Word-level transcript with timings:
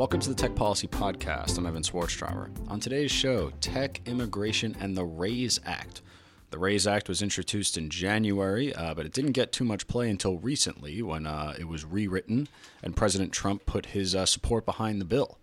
Welcome 0.00 0.20
to 0.20 0.30
the 0.30 0.34
Tech 0.34 0.54
Policy 0.54 0.88
Podcast. 0.88 1.58
I'm 1.58 1.66
Evan 1.66 1.82
Swarztrauber. 1.82 2.48
On 2.70 2.80
today's 2.80 3.10
show, 3.10 3.50
tech, 3.60 4.00
immigration, 4.06 4.74
and 4.80 4.96
the 4.96 5.04
RAISE 5.04 5.60
Act. 5.66 6.00
The 6.48 6.58
RAISE 6.58 6.86
Act 6.86 7.06
was 7.06 7.20
introduced 7.20 7.76
in 7.76 7.90
January, 7.90 8.74
uh, 8.74 8.94
but 8.94 9.04
it 9.04 9.12
didn't 9.12 9.32
get 9.32 9.52
too 9.52 9.62
much 9.62 9.86
play 9.88 10.08
until 10.08 10.38
recently 10.38 11.02
when 11.02 11.26
uh, 11.26 11.54
it 11.58 11.68
was 11.68 11.84
rewritten 11.84 12.48
and 12.82 12.96
President 12.96 13.30
Trump 13.30 13.66
put 13.66 13.84
his 13.84 14.14
uh, 14.14 14.24
support 14.24 14.64
behind 14.64 15.02
the 15.02 15.04
bill. 15.04 15.38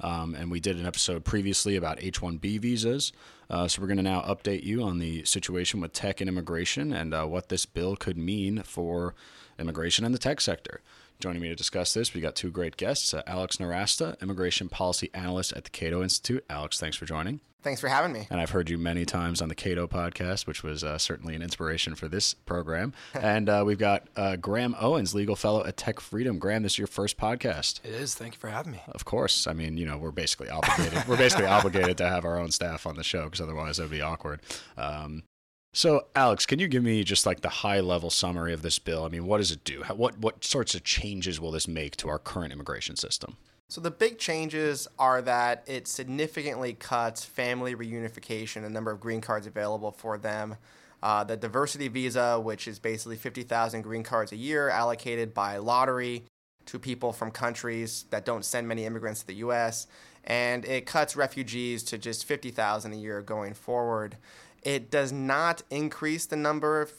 Um, 0.00 0.34
and 0.34 0.50
we 0.50 0.58
did 0.58 0.78
an 0.78 0.86
episode 0.86 1.26
previously 1.26 1.76
about 1.76 2.02
H 2.02 2.22
1B 2.22 2.60
visas. 2.60 3.12
Uh, 3.50 3.68
so 3.68 3.82
we're 3.82 3.88
going 3.88 3.98
to 3.98 4.02
now 4.02 4.22
update 4.22 4.62
you 4.62 4.82
on 4.84 5.00
the 5.00 5.22
situation 5.26 5.82
with 5.82 5.92
tech 5.92 6.22
and 6.22 6.28
immigration 6.28 6.94
and 6.94 7.12
uh, 7.12 7.26
what 7.26 7.50
this 7.50 7.66
bill 7.66 7.94
could 7.94 8.16
mean 8.16 8.62
for 8.62 9.14
immigration 9.58 10.06
and 10.06 10.14
the 10.14 10.18
tech 10.18 10.40
sector. 10.40 10.80
Joining 11.20 11.42
me 11.42 11.48
to 11.48 11.56
discuss 11.56 11.94
this, 11.94 12.14
we 12.14 12.20
got 12.20 12.36
two 12.36 12.48
great 12.48 12.76
guests 12.76 13.12
uh, 13.12 13.22
Alex 13.26 13.56
Nowrasteh, 13.56 14.20
Immigration 14.22 14.68
Policy 14.68 15.10
Analyst 15.12 15.52
at 15.52 15.64
the 15.64 15.70
Cato 15.70 16.00
Institute. 16.00 16.44
Alex, 16.48 16.78
thanks 16.78 16.96
for 16.96 17.06
joining. 17.06 17.40
Thanks 17.60 17.80
for 17.80 17.88
having 17.88 18.12
me. 18.12 18.28
And 18.30 18.40
I've 18.40 18.50
heard 18.50 18.70
you 18.70 18.78
many 18.78 19.04
times 19.04 19.42
on 19.42 19.48
the 19.48 19.56
Cato 19.56 19.88
podcast, 19.88 20.46
which 20.46 20.62
was 20.62 20.84
uh, 20.84 20.96
certainly 20.96 21.34
an 21.34 21.42
inspiration 21.42 21.96
for 21.96 22.06
this 22.06 22.34
program. 22.34 22.92
and 23.14 23.48
uh, 23.48 23.64
we've 23.66 23.80
got 23.80 24.06
uh, 24.14 24.36
Graham 24.36 24.76
Owens, 24.78 25.12
legal 25.12 25.34
fellow 25.34 25.64
at 25.64 25.76
Tech 25.76 25.98
Freedom. 25.98 26.38
Graham, 26.38 26.62
this 26.62 26.74
is 26.74 26.78
your 26.78 26.86
first 26.86 27.18
podcast. 27.18 27.84
It 27.84 27.90
is. 27.90 28.14
Thank 28.14 28.34
you 28.34 28.38
for 28.38 28.50
having 28.50 28.70
me. 28.70 28.82
Of 28.86 29.04
course. 29.04 29.48
I 29.48 29.54
mean, 29.54 29.76
you 29.76 29.86
know, 29.86 29.98
we're 29.98 30.12
basically 30.12 30.48
obligated. 30.50 31.02
we're 31.08 31.16
basically 31.16 31.46
obligated 31.46 31.98
to 31.98 32.08
have 32.08 32.24
our 32.24 32.38
own 32.38 32.52
staff 32.52 32.86
on 32.86 32.94
the 32.94 33.02
show 33.02 33.24
because 33.24 33.40
otherwise 33.40 33.80
it 33.80 33.82
would 33.82 33.90
be 33.90 34.02
awkward. 34.02 34.40
Um, 34.76 35.24
so, 35.78 36.06
Alex, 36.16 36.44
can 36.44 36.58
you 36.58 36.66
give 36.66 36.82
me 36.82 37.04
just 37.04 37.24
like 37.24 37.40
the 37.40 37.48
high 37.48 37.78
level 37.78 38.10
summary 38.10 38.52
of 38.52 38.62
this 38.62 38.80
bill? 38.80 39.04
I 39.04 39.08
mean, 39.08 39.26
what 39.26 39.38
does 39.38 39.52
it 39.52 39.62
do? 39.62 39.84
How, 39.84 39.94
what 39.94 40.18
what 40.18 40.42
sorts 40.42 40.74
of 40.74 40.82
changes 40.82 41.38
will 41.38 41.52
this 41.52 41.68
make 41.68 41.96
to 41.98 42.08
our 42.08 42.18
current 42.18 42.52
immigration 42.52 42.96
system? 42.96 43.36
So 43.68 43.80
the 43.80 43.92
big 43.92 44.18
changes 44.18 44.88
are 44.98 45.22
that 45.22 45.62
it 45.68 45.86
significantly 45.86 46.72
cuts 46.72 47.24
family 47.24 47.76
reunification, 47.76 48.62
the 48.62 48.70
number 48.70 48.90
of 48.90 48.98
green 48.98 49.20
cards 49.20 49.46
available 49.46 49.92
for 49.92 50.18
them. 50.18 50.56
Uh, 51.00 51.22
the 51.22 51.36
diversity 51.36 51.86
visa, 51.86 52.40
which 52.40 52.66
is 52.66 52.80
basically 52.80 53.14
50,000 53.14 53.82
green 53.82 54.02
cards 54.02 54.32
a 54.32 54.36
year 54.36 54.70
allocated 54.70 55.32
by 55.32 55.58
lottery 55.58 56.24
to 56.66 56.80
people 56.80 57.12
from 57.12 57.30
countries 57.30 58.04
that 58.10 58.24
don't 58.24 58.44
send 58.44 58.66
many 58.66 58.84
immigrants 58.84 59.20
to 59.20 59.28
the 59.28 59.34
U.S., 59.34 59.86
and 60.24 60.64
it 60.66 60.84
cuts 60.84 61.16
refugees 61.16 61.82
to 61.84 61.96
just 61.96 62.24
50,000 62.24 62.92
a 62.92 62.96
year 62.96 63.22
going 63.22 63.54
forward. 63.54 64.16
It 64.62 64.90
does 64.90 65.12
not 65.12 65.62
increase 65.70 66.26
the 66.26 66.36
number 66.36 66.80
of 66.80 66.92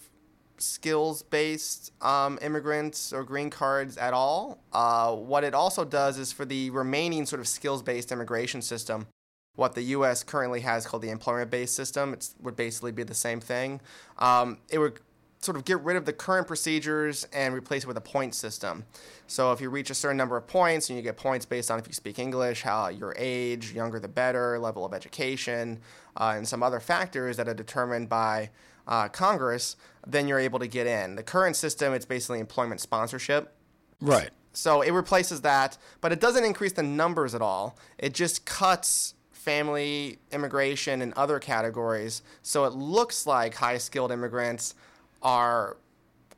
skills 0.57 1.23
based 1.23 1.91
um, 2.03 2.38
immigrants 2.41 3.13
or 3.13 3.23
green 3.23 3.49
cards 3.49 3.97
at 3.97 4.13
all. 4.13 4.59
Uh, 4.73 5.15
what 5.15 5.43
it 5.43 5.53
also 5.53 5.85
does 5.85 6.17
is 6.17 6.31
for 6.31 6.45
the 6.45 6.69
remaining 6.71 7.25
sort 7.25 7.39
of 7.39 7.47
skills 7.47 7.81
based 7.81 8.11
immigration 8.11 8.61
system, 8.61 9.07
what 9.55 9.75
the 9.75 9.81
U.S. 9.83 10.23
currently 10.23 10.61
has 10.61 10.85
called 10.85 11.03
the 11.03 11.09
employment 11.09 11.52
based 11.52 11.75
system, 11.75 12.13
it 12.13 12.30
would 12.41 12.55
basically 12.55 12.91
be 12.91 13.03
the 13.03 13.13
same 13.13 13.39
thing. 13.39 13.81
Um, 14.17 14.57
it 14.69 14.80
would 14.80 14.99
sort 15.41 15.55
of 15.55 15.63
get 15.63 15.81
rid 15.81 15.95
of 15.95 16.05
the 16.05 16.13
current 16.13 16.47
procedures 16.47 17.25
and 17.31 17.53
replace 17.53 17.83
it 17.83 17.87
with 17.87 17.97
a 17.97 18.01
point 18.01 18.35
system. 18.35 18.85
So 19.27 19.51
if 19.53 19.61
you 19.61 19.69
reach 19.69 19.89
a 19.89 19.95
certain 19.95 20.17
number 20.17 20.35
of 20.35 20.47
points 20.47 20.89
and 20.89 20.97
you 20.97 21.03
get 21.03 21.15
points 21.15 21.45
based 21.45 21.71
on 21.71 21.79
if 21.79 21.87
you 21.87 21.93
speak 21.93 22.19
English, 22.19 22.61
how 22.63 22.89
your 22.89 23.15
age, 23.17 23.71
younger 23.71 23.99
the 23.99 24.09
better, 24.09 24.59
level 24.59 24.85
of 24.85 24.93
education, 24.93 25.79
uh, 26.17 26.33
and 26.35 26.47
some 26.47 26.61
other 26.61 26.79
factors 26.79 27.37
that 27.37 27.47
are 27.47 27.53
determined 27.53 28.09
by 28.09 28.49
uh, 28.87 29.07
Congress, 29.07 29.77
then 30.05 30.27
you're 30.27 30.39
able 30.39 30.59
to 30.59 30.67
get 30.67 30.87
in. 30.87 31.15
The 31.15 31.23
current 31.23 31.55
system, 31.55 31.93
it's 31.93 32.05
basically 32.05 32.39
employment 32.39 32.81
sponsorship. 32.81 33.55
Right. 34.01 34.31
So 34.51 34.81
it 34.81 34.91
replaces 34.91 35.41
that, 35.41 35.77
but 36.02 36.11
it 36.11 36.19
doesn't 36.19 36.43
increase 36.43 36.73
the 36.73 36.83
numbers 36.83 37.33
at 37.33 37.41
all. 37.41 37.77
It 37.97 38.14
just 38.14 38.45
cuts 38.45 39.14
family 39.31 40.19
immigration 40.31 41.02
and 41.02 41.14
other 41.14 41.39
categories. 41.39 42.23
So 42.41 42.65
it 42.65 42.73
looks 42.73 43.25
like 43.25 43.55
high 43.55 43.77
skilled 43.77 44.11
immigrants 44.11 44.75
are 45.21 45.77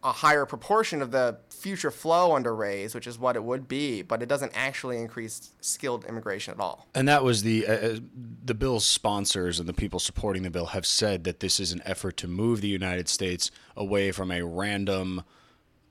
a 0.03 0.11
higher 0.11 0.45
proportion 0.45 1.01
of 1.01 1.11
the 1.11 1.37
future 1.49 1.91
flow 1.91 2.35
under 2.35 2.55
RAISE, 2.55 2.95
which 2.95 3.05
is 3.05 3.19
what 3.19 3.35
it 3.35 3.43
would 3.43 3.67
be, 3.67 4.01
but 4.01 4.23
it 4.23 4.27
doesn't 4.27 4.51
actually 4.55 4.97
increase 4.97 5.51
skilled 5.61 6.05
immigration 6.05 6.53
at 6.53 6.59
all. 6.59 6.87
And 6.95 7.07
that 7.07 7.23
was 7.23 7.43
the 7.43 7.67
uh, 7.67 7.73
uh, 7.73 7.99
the 8.43 8.55
bill's 8.55 8.85
sponsors 8.85 9.59
and 9.59 9.69
the 9.69 9.73
people 9.73 9.99
supporting 9.99 10.43
the 10.43 10.49
bill 10.49 10.67
have 10.67 10.85
said 10.85 11.23
that 11.25 11.39
this 11.39 11.59
is 11.59 11.71
an 11.71 11.81
effort 11.85 12.17
to 12.17 12.27
move 12.27 12.61
the 12.61 12.67
United 12.67 13.07
States 13.07 13.51
away 13.75 14.11
from 14.11 14.31
a 14.31 14.43
random 14.43 15.23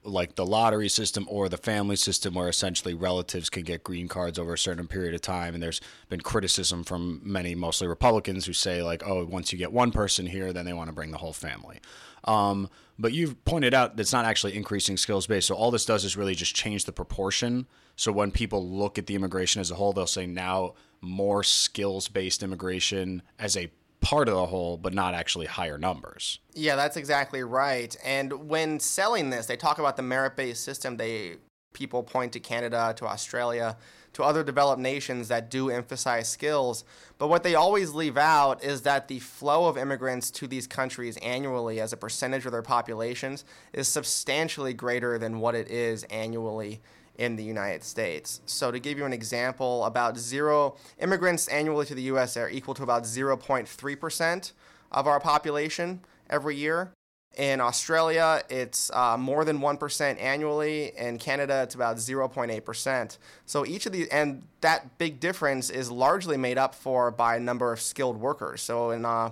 like 0.02 0.34
the 0.34 0.46
lottery 0.46 0.88
system 0.88 1.26
or 1.28 1.48
the 1.48 1.58
family 1.58 1.96
system 1.96 2.32
where 2.32 2.48
essentially 2.48 2.94
relatives 2.94 3.50
can 3.50 3.62
get 3.62 3.84
green 3.84 4.08
cards 4.08 4.38
over 4.38 4.54
a 4.54 4.58
certain 4.58 4.86
period 4.86 5.14
of 5.14 5.20
time 5.20 5.52
and 5.52 5.62
there's 5.62 5.80
been 6.08 6.22
criticism 6.22 6.82
from 6.82 7.20
many 7.22 7.54
mostly 7.54 7.86
republicans 7.86 8.46
who 8.46 8.52
say 8.54 8.82
like 8.82 9.06
oh 9.06 9.26
once 9.26 9.52
you 9.52 9.58
get 9.58 9.70
one 9.70 9.92
person 9.92 10.24
here 10.24 10.54
then 10.54 10.64
they 10.64 10.72
want 10.72 10.88
to 10.88 10.94
bring 10.94 11.10
the 11.10 11.18
whole 11.18 11.34
family 11.34 11.80
um, 12.24 12.68
but 12.98 13.12
you've 13.12 13.42
pointed 13.44 13.72
out 13.72 13.96
that's 13.96 14.12
not 14.12 14.24
actually 14.24 14.54
increasing 14.54 14.96
skills 14.96 15.26
base 15.26 15.46
so 15.46 15.54
all 15.54 15.70
this 15.70 15.84
does 15.84 16.04
is 16.04 16.16
really 16.16 16.34
just 16.34 16.54
change 16.54 16.84
the 16.84 16.92
proportion 16.92 17.66
so 17.96 18.12
when 18.12 18.30
people 18.30 18.68
look 18.68 18.98
at 18.98 19.06
the 19.06 19.14
immigration 19.14 19.60
as 19.60 19.70
a 19.70 19.74
whole 19.74 19.92
they'll 19.92 20.06
say 20.06 20.26
now 20.26 20.74
more 21.00 21.42
skills 21.42 22.08
based 22.08 22.42
immigration 22.42 23.22
as 23.38 23.56
a 23.56 23.70
part 24.00 24.28
of 24.28 24.34
the 24.34 24.46
whole, 24.46 24.76
but 24.76 24.94
not 24.94 25.14
actually 25.14 25.46
higher 25.46 25.78
numbers. 25.78 26.40
Yeah, 26.54 26.76
that's 26.76 26.96
exactly 26.96 27.42
right. 27.42 27.94
And 28.04 28.48
when 28.48 28.80
selling 28.80 29.30
this, 29.30 29.46
they 29.46 29.56
talk 29.56 29.78
about 29.78 29.96
the 29.96 30.02
merit-based 30.02 30.62
system. 30.62 30.96
They 30.96 31.36
people 31.72 32.02
point 32.02 32.32
to 32.32 32.40
Canada, 32.40 32.92
to 32.96 33.06
Australia, 33.06 33.76
to 34.12 34.24
other 34.24 34.42
developed 34.42 34.80
nations 34.80 35.28
that 35.28 35.50
do 35.50 35.70
emphasize 35.70 36.28
skills. 36.28 36.84
But 37.18 37.28
what 37.28 37.42
they 37.42 37.54
always 37.54 37.92
leave 37.92 38.16
out 38.16 38.62
is 38.62 38.82
that 38.82 39.08
the 39.08 39.20
flow 39.20 39.68
of 39.68 39.78
immigrants 39.78 40.30
to 40.32 40.46
these 40.46 40.66
countries 40.66 41.16
annually 41.18 41.80
as 41.80 41.92
a 41.92 41.96
percentage 41.96 42.46
of 42.46 42.52
their 42.52 42.62
populations 42.62 43.44
is 43.72 43.88
substantially 43.88 44.74
greater 44.74 45.18
than 45.18 45.40
what 45.40 45.54
it 45.54 45.70
is 45.70 46.04
annually 46.04 46.80
in 47.16 47.36
the 47.36 47.44
United 47.44 47.84
States. 47.84 48.40
So, 48.46 48.70
to 48.70 48.78
give 48.78 48.96
you 48.96 49.04
an 49.04 49.12
example, 49.12 49.84
about 49.84 50.16
zero 50.16 50.76
immigrants 50.98 51.48
annually 51.48 51.84
to 51.86 51.94
the 51.94 52.02
U.S. 52.02 52.36
are 52.36 52.48
equal 52.48 52.74
to 52.74 52.82
about 52.82 53.02
0.3% 53.02 54.52
of 54.90 55.06
our 55.06 55.20
population 55.20 56.00
every 56.30 56.56
year. 56.56 56.92
In 57.36 57.60
Australia, 57.60 58.42
it's 58.50 58.90
uh, 58.92 59.16
more 59.16 59.44
than 59.44 59.60
1% 59.60 60.20
annually. 60.20 60.92
In 60.96 61.16
Canada, 61.16 61.62
it's 61.62 61.76
about 61.76 61.96
0.8%. 61.96 63.18
So 63.46 63.64
each 63.64 63.86
of 63.86 63.92
these, 63.92 64.08
and 64.08 64.42
that 64.62 64.98
big 64.98 65.20
difference 65.20 65.70
is 65.70 65.92
largely 65.92 66.36
made 66.36 66.58
up 66.58 66.74
for 66.74 67.12
by 67.12 67.36
a 67.36 67.40
number 67.40 67.72
of 67.72 67.80
skilled 67.80 68.16
workers. 68.16 68.62
So 68.62 68.90
in, 68.90 69.04
uh, 69.04 69.30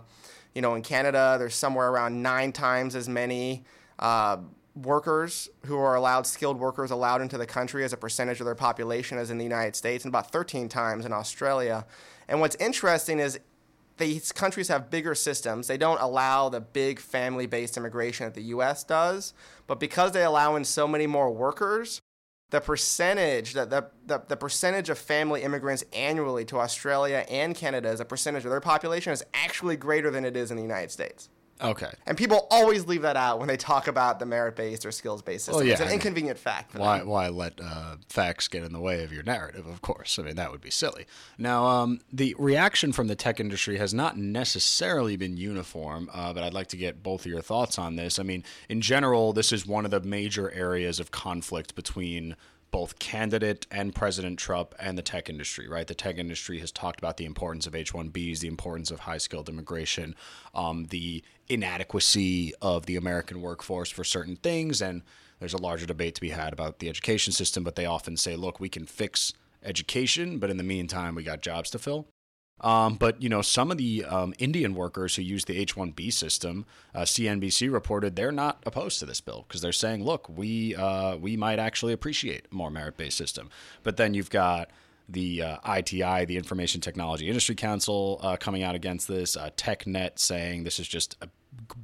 you 0.55 0.63
know, 0.63 0.77
in 0.77 0.83
Canada, 0.83 1.37
there's 1.41 1.57
somewhere 1.57 1.91
around 1.91 2.23
nine 2.23 2.53
times 2.53 2.95
as 2.95 3.09
many 3.09 3.65
uh, 3.99 4.39
workers 4.77 5.49
who 5.67 5.77
are 5.77 5.97
allowed, 5.97 6.25
skilled 6.25 6.59
workers 6.59 6.93
allowed 6.93 7.21
into 7.21 7.37
the 7.37 7.47
country 7.47 7.85
as 7.85 7.93
a 7.93 7.97
percentage 7.97 8.39
of 8.39 8.47
their 8.47 8.55
population 8.55 9.19
as 9.19 9.31
in 9.31 9.39
the 9.39 9.45
United 9.45 9.75
States, 9.75 10.05
and 10.05 10.13
about 10.13 10.31
13 10.31 10.69
times 10.69 11.05
in 11.05 11.13
Australia. 11.13 11.85
And 12.29 12.41
what's 12.41 12.57
interesting 12.57 13.19
is 13.19 13.41
these 13.99 14.33
countries 14.33 14.69
have 14.69 14.91
bigger 14.91 15.15
systems. 15.15 15.67
They 15.67 15.77
don't 15.77 16.01
allow 16.01 16.49
the 16.49 16.61
big 16.61 16.99
family 16.99 17.47
based 17.47 17.77
immigration 17.77 18.27
that 18.27 18.35
the 18.35 18.43
US 18.43 18.85
does, 18.85 19.35
but 19.67 19.81
because 19.81 20.13
they 20.13 20.25
allow 20.25 20.57
in 20.57 20.65
so 20.65 20.89
many 20.89 21.07
more 21.07 21.31
workers, 21.31 22.01
the 22.51 22.61
percentage 22.61 23.53
the, 23.53 23.67
the, 23.67 23.91
the, 24.07 24.23
the 24.29 24.37
percentage 24.37 24.89
of 24.89 24.99
family 24.99 25.43
immigrants 25.43 25.85
annually 25.93 26.45
to 26.47 26.59
Australia 26.59 27.27
and 27.29 27.55
Canada 27.55 27.89
as 27.89 28.01
a 28.01 28.05
percentage 28.05 28.45
of 28.45 28.51
their 28.51 28.61
population 28.61 29.13
is 29.13 29.23
actually 29.35 29.77
greater 29.77 30.11
than 30.11 30.25
it 30.25 30.37
is 30.37 30.51
in 30.51 30.57
the 30.57 30.63
United 30.63 30.91
States. 30.91 31.29
Okay. 31.61 31.91
And 32.07 32.17
people 32.17 32.47
always 32.51 32.87
leave 32.87 33.03
that 33.03 33.17
out 33.17 33.39
when 33.39 33.49
they 33.49 33.57
talk 33.57 33.89
about 33.89 34.19
the 34.19 34.27
merit 34.27 34.55
based 34.55 34.87
or 34.87 34.93
skills 34.93 35.23
based 35.23 35.47
system. 35.47 35.57
Well, 35.57 35.67
yeah, 35.67 35.73
it's 35.73 35.83
an 35.83 35.91
inconvenient 35.91 36.39
fact. 36.39 36.75
why, 36.75 37.03
why 37.03 37.29
let 37.29 37.61
uh, 37.61 37.97
facts 38.09 38.49
get 38.49 38.63
in 38.63 38.73
the 38.73 38.81
way 38.81 39.03
of 39.03 39.13
your 39.13 39.23
narrative, 39.25 39.67
of 39.67 39.83
course? 39.83 40.19
I 40.19 40.23
mean, 40.23 40.37
that 40.37 40.53
would 40.53 40.61
be 40.61 40.71
silly. 40.71 41.07
Now, 41.37 41.67
um, 41.67 42.01
the 42.13 42.35
reaction 42.39 42.93
from 42.93 43.09
the 43.09 43.17
tech 43.17 43.41
industry 43.41 43.79
has 43.79 43.93
not 43.93 44.17
necessarily 44.17 45.17
been 45.17 45.37
uniform, 45.37 46.09
uh, 46.13 46.33
but 46.33 46.45
I'd 46.45 46.55
like 46.55 46.69
to 46.69 46.77
get 46.77 47.03
both 47.03 47.23
of 47.23 47.31
your 47.31 47.43
thoughts 47.43 47.79
on 47.79 47.97
this. 47.97 48.19
I 48.19 48.23
mean, 48.23 48.45
in 48.69 48.81
general, 48.81 49.33
this 49.33 49.53
is 49.53 49.67
one 49.67 49.85
of 49.85 49.91
the 49.91 50.01
major 50.01 50.51
areas 50.53 51.01
of 51.01 51.11
conflict 51.11 51.75
between 51.75 52.37
both 52.71 52.99
candidate 52.99 53.67
and 53.71 53.95
President 53.95 54.39
Trump 54.39 54.75
and 54.79 54.99
the 54.99 55.03
tech 55.03 55.29
industry, 55.31 55.69
right? 55.69 55.87
The 55.87 55.95
tech 55.95 56.19
industry 56.19 56.59
has 56.61 56.71
talked 56.71 57.01
about 57.01 57.17
the 57.17 57.25
importance 57.25 57.67
of 57.67 57.75
H 57.75 57.93
1Bs, 57.93 58.41
the 58.41 58.49
importance 58.49 58.91
of 58.91 59.01
high 59.01 59.19
skilled 59.19 59.49
immigration, 59.49 60.15
um, 60.55 60.87
the 60.87 61.23
inadequacy 61.49 62.53
of 62.61 62.87
the 62.87 62.97
American 62.97 63.41
workforce 63.41 63.91
for 63.91 64.05
certain 64.05 64.37
things. 64.37 64.83
And 64.83 65.03
there's 65.39 65.55
a 65.55 65.63
larger 65.63 65.87
debate 65.87 66.15
to 66.17 66.21
be 66.21 66.31
had 66.31 66.53
about 66.53 66.79
the 66.79 66.89
education 66.89 67.33
system, 67.33 67.65
but 67.65 67.75
they 67.75 67.87
often 67.87 68.17
say, 68.17 68.37
look, 68.37 68.61
we 68.61 68.69
can 68.69 68.85
fix 68.85 69.33
education, 69.63 70.39
but 70.39 70.51
in 70.51 70.57
the 70.57 70.63
meantime, 70.63 71.15
we 71.15 71.23
got 71.23 71.41
jobs 71.41 71.71
to 71.71 71.79
fill. 71.79 72.07
Um, 72.61 72.97
but 72.97 73.23
you 73.23 73.29
know, 73.29 73.43
some 73.43 73.71
of 73.71 73.79
the 73.79 74.05
um, 74.05 74.35
Indian 74.39 74.75
workers 74.75 75.17
who 75.17 75.23
use 75.23 75.45
the 75.45 75.57
H-1B 75.57 76.13
system, 76.13 76.67
uh, 76.95 77.03
CNBC 77.03 77.73
reported 77.73 78.17
they're 78.17 78.33
not 78.33 78.63
opposed 78.67 78.99
to 79.01 79.07
this 79.07 79.21
bill 79.21 79.45
because 79.47 79.61
they're 79.61 79.73
saying, 79.73 80.05
look, 80.05 80.29
we 80.29 80.75
uh, 80.75 81.17
we 81.17 81.37
might 81.37 81.59
actually 81.59 81.93
appreciate 81.93 82.47
a 82.51 82.55
more 82.55 82.71
merit-based 82.71 83.17
system. 83.17 83.51
But 83.83 83.97
then 83.97 84.15
you've 84.15 84.31
got 84.31 84.71
the 85.09 85.43
uh, 85.43 85.77
ITI, 85.79 86.27
the 86.27 86.37
Information 86.37 86.81
Technology 86.81 87.29
Industry 87.29 87.55
Council, 87.55 88.21
uh, 88.23 88.37
coming 88.37 88.63
out 88.63 88.75
against 88.75 89.09
this, 89.09 89.37
uh, 89.37 89.51
TechNet 89.57 90.19
saying 90.19 90.65
this 90.65 90.79
is 90.79 90.87
just 90.87 91.17
a 91.23 91.29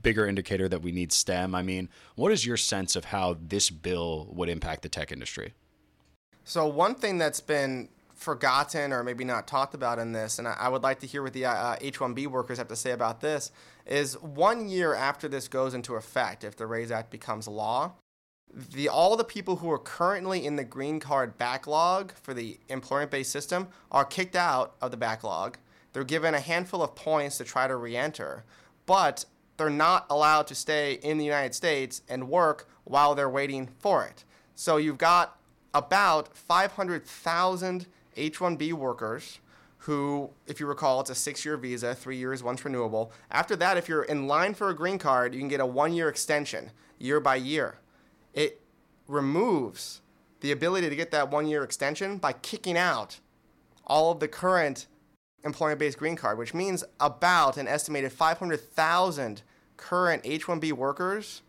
bigger 0.03 0.27
indicator 0.27 0.69
that 0.69 0.83
we 0.83 0.93
need 0.93 1.13
STEM. 1.13 1.55
I 1.55 1.63
mean, 1.63 1.89
what 2.17 2.33
is 2.33 2.45
your 2.45 2.59
sense 2.59 2.97
of 2.97 3.07
how 3.07 3.39
this 3.41 3.71
bill 3.71 4.29
would 4.33 4.49
impact 4.49 4.83
the 4.83 4.89
tech 4.89 5.11
industry? 5.11 5.55
So, 6.45 6.67
one 6.67 6.95
thing 6.95 7.17
that's 7.17 7.41
been 7.41 7.89
forgotten 8.25 8.93
or 8.93 9.05
maybe 9.05 9.25
not 9.25 9.47
talked 9.47 9.75
about 9.75 9.99
in 9.99 10.13
this, 10.13 10.39
and 10.39 10.49
I, 10.49 10.57
I 10.59 10.69
would 10.69 10.83
like 10.83 11.01
to 11.01 11.07
hear 11.07 11.23
what 11.23 11.35
the 11.35 11.45
uh, 11.45 11.77
H 11.81 11.99
1B 11.99 12.27
workers 12.27 12.59
have 12.59 12.69
to 12.69 12.77
say 12.77 12.91
about 12.91 13.21
this, 13.21 13.53
is 13.87 14.21
one 14.21 14.69
year 14.69 14.95
after 14.95 15.29
this 15.29 15.47
goes 15.47 15.75
into 15.75 15.95
effect, 15.95 16.43
if 16.43 16.57
the 16.57 16.67
RAISE 16.67 16.91
Act 16.91 17.11
becomes 17.11 17.47
law, 17.47 17.93
the 18.53 18.89
all 18.89 19.17
the 19.17 19.25
people 19.25 19.57
who 19.57 19.71
are 19.71 19.79
currently 19.79 20.47
in 20.47 20.57
the 20.57 20.65
green 20.65 21.01
card 21.01 21.37
backlog 21.39 22.13
for 22.13 22.35
the 22.35 22.59
employment-based 22.69 23.31
system 23.31 23.69
are 23.91 24.05
kicked 24.05 24.37
out 24.37 24.75
of 24.81 24.91
the 24.91 24.97
backlog. 24.97 25.59
They're 25.93 26.05
given 26.05 26.35
a 26.35 26.41
handful 26.41 26.83
of 26.83 26.95
points 26.95 27.39
to 27.39 27.45
try 27.45 27.67
to 27.67 27.77
re-enter, 27.77 28.45
but 28.87 29.25
they're 29.57 29.71
not 29.71 30.07
allowed 30.11 30.47
to 30.49 30.55
stay 30.55 30.95
in 30.95 31.19
the 31.19 31.25
United 31.25 31.55
States 31.55 32.03
and 32.09 32.29
work 32.29 32.69
while 32.85 33.15
they're 33.15 33.31
waiting 33.31 33.69
for 33.79 34.05
it. 34.05 34.25
So 34.55 34.77
you've 34.77 34.99
got 34.99 35.39
about 35.73 36.37
500,000 36.37 37.87
H-1B 38.17 38.73
workers 38.73 39.41
who, 39.79 40.31
if 40.47 40.61
you 40.61 40.67
recall, 40.67 41.01
it's 41.01 41.11
a 41.11 41.15
six-year 41.15 41.59
visa, 41.59 41.95
three 41.95 42.17
years, 42.17 42.43
once 42.43 42.65
renewable. 42.65 43.13
After 43.31 43.55
that, 43.57 43.77
if 43.77 43.89
you're 43.89 44.03
in 44.03 44.27
line 44.27 44.55
for 44.55 44.71
a 44.71 44.75
green 44.75 44.99
card, 44.99 45.35
you 45.35 45.41
can 45.41 45.49
get 45.49 45.61
a 45.61 45.67
one-year 45.67 46.09
extension, 46.09 46.71
year 46.99 47.21
by 47.21 47.37
year 47.37 47.79
it 48.35 48.61
removes 49.07 50.03
the 50.41 50.53
ability 50.53 50.91
to 50.91 50.97
get 50.97 51.11
that 51.13 51.31
one 51.31 51.47
year 51.47 51.63
extension 51.63 52.19
by 52.19 52.33
kicking 52.33 52.77
out 52.77 53.21
all 53.87 54.11
of 54.11 54.21
the 54.21 54.29
current 54.29 54.87
employment 55.45 55.79
based 55.79 55.99
green 55.99 56.17
card, 56.17 56.37
which 56.37 56.53
means 56.53 56.85
about 57.01 57.57
an 57.57 57.69
estimated 57.69 58.13
500,000 58.13 59.43
current 59.77 60.23
H 60.25 60.47
1B 60.47 60.73
workers 60.73 61.43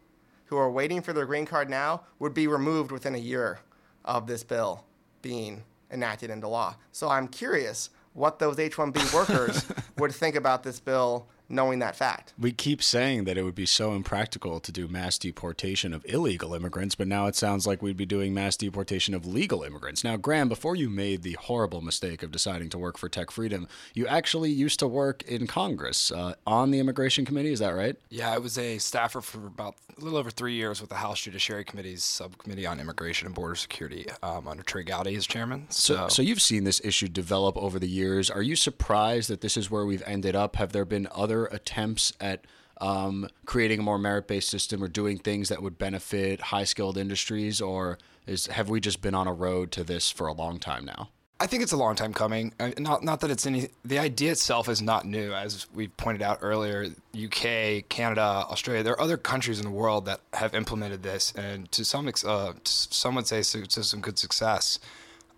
who 0.45 0.57
are 0.57 0.71
waiting 0.71 1.01
for 1.01 1.11
their 1.11 1.25
green 1.25 1.45
card 1.45 1.69
now 1.69 2.03
would 2.19 2.33
be 2.33 2.47
removed 2.47 2.91
within 2.91 3.15
a 3.15 3.19
year 3.19 3.59
of 4.03 4.27
this 4.27 4.43
bill 4.43 4.85
being 5.21 5.63
enacted 5.91 6.29
into 6.29 6.47
law. 6.47 6.75
So 6.91 7.09
I'm 7.09 7.27
curious 7.27 7.89
what 8.13 8.39
those 8.39 8.59
H 8.59 8.75
1B 8.75 9.13
workers 9.13 9.65
would 9.97 10.13
think 10.13 10.35
about 10.35 10.63
this 10.63 10.79
bill 10.79 11.27
knowing 11.49 11.79
that 11.79 11.95
fact. 11.95 12.33
We 12.39 12.51
keep 12.51 12.81
saying 12.81 13.25
that 13.25 13.37
it 13.37 13.43
would 13.43 13.55
be 13.55 13.65
so 13.65 13.93
impractical 13.93 14.59
to 14.59 14.71
do 14.71 14.87
mass 14.87 15.17
deportation 15.17 15.93
of 15.93 16.05
illegal 16.07 16.53
immigrants, 16.53 16.95
but 16.95 17.07
now 17.07 17.27
it 17.27 17.35
sounds 17.35 17.67
like 17.67 17.81
we'd 17.81 17.97
be 17.97 18.05
doing 18.05 18.33
mass 18.33 18.57
deportation 18.57 19.13
of 19.13 19.25
legal 19.25 19.63
immigrants. 19.63 20.03
Now, 20.03 20.17
Graham, 20.17 20.49
before 20.49 20.75
you 20.75 20.89
made 20.89 21.23
the 21.23 21.33
horrible 21.33 21.81
mistake 21.81 22.23
of 22.23 22.31
deciding 22.31 22.69
to 22.69 22.77
work 22.77 22.97
for 22.97 23.09
Tech 23.09 23.31
Freedom, 23.31 23.67
you 23.93 24.07
actually 24.07 24.51
used 24.51 24.79
to 24.79 24.87
work 24.87 25.23
in 25.23 25.47
Congress 25.47 26.11
uh, 26.11 26.35
on 26.45 26.71
the 26.71 26.79
Immigration 26.79 27.25
Committee. 27.25 27.51
Is 27.51 27.59
that 27.59 27.71
right? 27.71 27.95
Yeah, 28.09 28.31
I 28.31 28.37
was 28.37 28.57
a 28.57 28.77
staffer 28.77 29.21
for 29.21 29.45
about 29.45 29.75
a 29.97 30.03
little 30.03 30.17
over 30.17 30.29
three 30.29 30.55
years 30.55 30.81
with 30.81 30.89
the 30.89 30.95
House 30.95 31.21
Judiciary 31.21 31.63
Committee's 31.63 32.03
Subcommittee 32.03 32.65
on 32.65 32.79
Immigration 32.79 33.27
and 33.27 33.35
Border 33.35 33.55
Security 33.55 34.05
um, 34.21 34.47
under 34.47 34.63
Trey 34.63 34.83
Gowdy 34.83 35.15
as 35.15 35.25
chairman. 35.25 35.67
So, 35.69 35.95
so, 35.95 36.07
so 36.07 36.21
you've 36.21 36.41
seen 36.41 36.65
this 36.65 36.81
issue 36.83 37.07
develop 37.07 37.55
over 37.57 37.79
the 37.79 37.87
years. 37.87 38.29
Are 38.29 38.41
you 38.41 38.55
surprised 38.55 39.29
that 39.29 39.41
this 39.41 39.55
is 39.55 39.71
where 39.71 39.85
we've 39.85 40.03
ended 40.05 40.35
up? 40.35 40.57
Have 40.57 40.73
there 40.73 40.85
been 40.85 41.07
other 41.11 41.34
other 41.35 41.45
attempts 41.47 42.13
at 42.19 42.45
um, 42.81 43.29
creating 43.45 43.79
a 43.79 43.83
more 43.83 43.97
merit-based 43.97 44.49
system 44.49 44.83
or 44.83 44.87
doing 44.87 45.17
things 45.17 45.49
that 45.49 45.61
would 45.61 45.77
benefit 45.77 46.41
high-skilled 46.41 46.97
industries, 46.97 47.61
or 47.61 47.97
is 48.27 48.47
have 48.47 48.69
we 48.69 48.79
just 48.79 49.01
been 49.01 49.15
on 49.15 49.27
a 49.27 49.33
road 49.33 49.71
to 49.73 49.83
this 49.83 50.11
for 50.11 50.27
a 50.27 50.33
long 50.33 50.59
time 50.59 50.85
now? 50.85 51.09
I 51.37 51.47
think 51.47 51.63
it's 51.63 51.73
a 51.73 51.77
long 51.77 51.95
time 51.95 52.13
coming. 52.13 52.53
Not 52.77 53.03
not 53.03 53.19
that 53.19 53.29
it's 53.29 53.45
any. 53.45 53.67
The 53.83 53.99
idea 53.99 54.31
itself 54.31 54.69
is 54.69 54.81
not 54.81 55.05
new, 55.05 55.33
as 55.33 55.67
we 55.73 55.89
pointed 55.89 56.21
out 56.21 56.39
earlier. 56.41 56.87
UK, 57.13 57.87
Canada, 57.89 58.21
Australia. 58.21 58.83
There 58.83 58.93
are 58.93 59.01
other 59.01 59.17
countries 59.17 59.59
in 59.59 59.65
the 59.65 59.71
world 59.71 60.05
that 60.05 60.21
have 60.33 60.55
implemented 60.55 61.03
this, 61.03 61.33
and 61.35 61.69
to 61.73 61.83
some 61.83 62.09
uh, 62.25 62.53
some 62.63 63.15
would 63.15 63.27
say 63.27 63.41
to 63.41 63.83
some 63.83 63.99
good 63.99 64.17
success. 64.17 64.79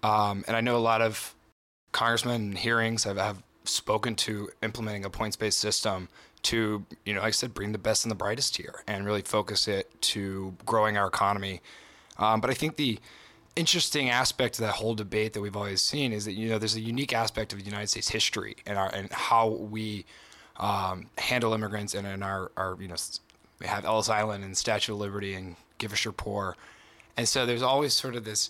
Um, 0.03 0.45
and 0.47 0.55
I 0.55 0.61
know 0.61 0.77
a 0.77 0.85
lot 0.91 1.01
of 1.01 1.33
congressmen 1.91 2.35
and 2.35 2.57
hearings 2.57 3.03
have, 3.05 3.17
have 3.17 3.41
spoken 3.67 4.15
to 4.15 4.49
implementing 4.61 5.05
a 5.05 5.09
points 5.09 5.35
based 5.35 5.59
system 5.59 6.09
to, 6.43 6.85
you 7.05 7.13
know, 7.13 7.21
like 7.21 7.29
I 7.29 7.31
said, 7.31 7.53
bring 7.53 7.71
the 7.71 7.77
best 7.77 8.05
and 8.05 8.11
the 8.11 8.15
brightest 8.15 8.57
here 8.57 8.83
and 8.87 9.05
really 9.05 9.21
focus 9.21 9.67
it 9.67 10.01
to 10.01 10.55
growing 10.65 10.97
our 10.97 11.07
economy. 11.07 11.61
Um, 12.17 12.41
but 12.41 12.49
I 12.49 12.53
think 12.53 12.77
the 12.77 12.99
interesting 13.55 14.09
aspect 14.09 14.59
of 14.59 14.65
that 14.65 14.73
whole 14.73 14.95
debate 14.95 15.33
that 15.33 15.41
we've 15.41 15.55
always 15.55 15.81
seen 15.81 16.13
is 16.13 16.25
that, 16.25 16.33
you 16.33 16.49
know, 16.49 16.59
there's 16.59 16.75
a 16.75 16.81
unique 16.81 17.13
aspect 17.13 17.53
of 17.53 17.59
the 17.59 17.65
United 17.65 17.87
States 17.87 18.09
history 18.09 18.55
and, 18.65 18.77
our, 18.77 18.93
and 18.93 19.11
how 19.11 19.49
we 19.49 20.05
um, 20.57 21.07
handle 21.17 21.53
immigrants 21.53 21.93
and 21.93 22.05
in 22.07 22.23
our, 22.23 22.51
our, 22.55 22.77
you 22.79 22.87
know, 22.87 22.95
we 23.59 23.67
have 23.67 23.85
Ellis 23.85 24.09
Island 24.09 24.43
and 24.43 24.55
Statue 24.55 24.93
of 24.93 24.99
Liberty 24.99 25.33
and 25.33 25.55
Give 25.77 25.93
us 25.93 26.03
your 26.03 26.11
poor. 26.11 26.55
And 27.15 27.27
so 27.27 27.45
there's 27.45 27.61
always 27.61 27.93
sort 27.93 28.15
of 28.15 28.25
this, 28.25 28.49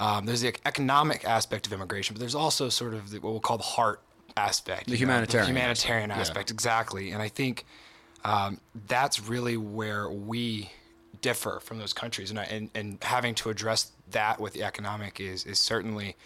um, 0.00 0.26
there's 0.26 0.40
the 0.40 0.54
economic 0.66 1.24
aspect 1.24 1.66
of 1.66 1.72
immigration, 1.72 2.14
but 2.14 2.20
there's 2.20 2.34
also 2.34 2.68
sort 2.68 2.94
of 2.94 3.10
the, 3.10 3.18
what 3.18 3.32
we'll 3.32 3.40
call 3.40 3.58
the 3.58 3.62
heart 3.62 4.00
aspect, 4.36 4.88
the 4.88 4.96
humanitarian, 4.96 5.48
know, 5.48 5.54
the 5.54 5.60
humanitarian 5.60 6.10
aspect, 6.10 6.28
aspect 6.28 6.50
yeah. 6.50 6.54
exactly. 6.54 7.10
And 7.12 7.22
I 7.22 7.28
think 7.28 7.64
um, 8.24 8.60
that's 8.86 9.20
really 9.20 9.56
where 9.56 10.10
we 10.10 10.70
differ 11.20 11.60
from 11.60 11.78
those 11.78 11.92
countries, 11.92 12.30
and, 12.30 12.38
and 12.38 12.70
and 12.74 13.02
having 13.02 13.34
to 13.36 13.50
address 13.50 13.92
that 14.10 14.40
with 14.40 14.52
the 14.52 14.62
economic 14.62 15.20
is 15.20 15.44
is 15.44 15.58
certainly 15.58 16.16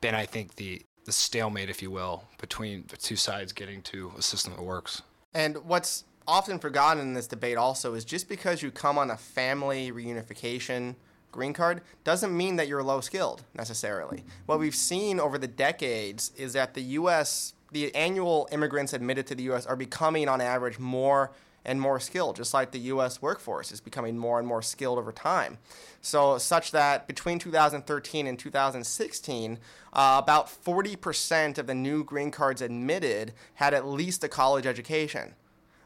been, 0.00 0.14
I 0.14 0.26
think, 0.26 0.56
the 0.56 0.82
the 1.04 1.12
stalemate, 1.12 1.70
if 1.70 1.80
you 1.82 1.90
will, 1.90 2.24
between 2.38 2.84
the 2.88 2.96
two 2.96 3.16
sides 3.16 3.52
getting 3.52 3.80
to 3.82 4.12
a 4.18 4.22
system 4.22 4.54
that 4.54 4.62
works. 4.62 5.02
And 5.34 5.56
what's 5.64 6.04
often 6.26 6.58
forgotten 6.58 7.00
in 7.00 7.14
this 7.14 7.26
debate 7.26 7.56
also 7.56 7.94
is 7.94 8.04
just 8.04 8.28
because 8.28 8.62
you 8.62 8.70
come 8.70 8.98
on 8.98 9.10
a 9.10 9.16
family 9.16 9.92
reunification 9.92 10.96
green 11.36 11.52
card 11.52 11.82
doesn't 12.02 12.36
mean 12.36 12.56
that 12.56 12.66
you're 12.66 12.82
low 12.82 13.00
skilled 13.00 13.44
necessarily. 13.54 14.24
What 14.46 14.58
we've 14.58 14.74
seen 14.74 15.20
over 15.20 15.38
the 15.38 15.46
decades 15.46 16.32
is 16.36 16.54
that 16.54 16.74
the 16.74 16.82
U.S., 16.82 17.54
the 17.70 17.94
annual 17.94 18.48
immigrants 18.50 18.92
admitted 18.92 19.26
to 19.28 19.34
the 19.34 19.44
U.S. 19.44 19.66
are 19.66 19.76
becoming 19.76 20.28
on 20.28 20.40
average 20.40 20.78
more 20.78 21.30
and 21.66 21.80
more 21.80 22.00
skilled, 22.00 22.36
just 22.36 22.54
like 22.54 22.70
the 22.70 22.78
U.S. 22.78 23.20
workforce 23.20 23.72
is 23.72 23.80
becoming 23.80 24.16
more 24.16 24.38
and 24.38 24.48
more 24.48 24.62
skilled 24.62 24.98
over 24.98 25.12
time. 25.12 25.58
So, 26.00 26.38
such 26.38 26.70
that 26.70 27.06
between 27.08 27.38
2013 27.38 28.26
and 28.26 28.38
2016, 28.38 29.58
uh, 29.92 30.20
about 30.22 30.46
40% 30.46 31.58
of 31.58 31.66
the 31.66 31.74
new 31.74 32.04
green 32.04 32.30
cards 32.30 32.62
admitted 32.62 33.34
had 33.54 33.74
at 33.74 33.86
least 33.86 34.22
a 34.22 34.28
college 34.28 34.64
education, 34.64 35.34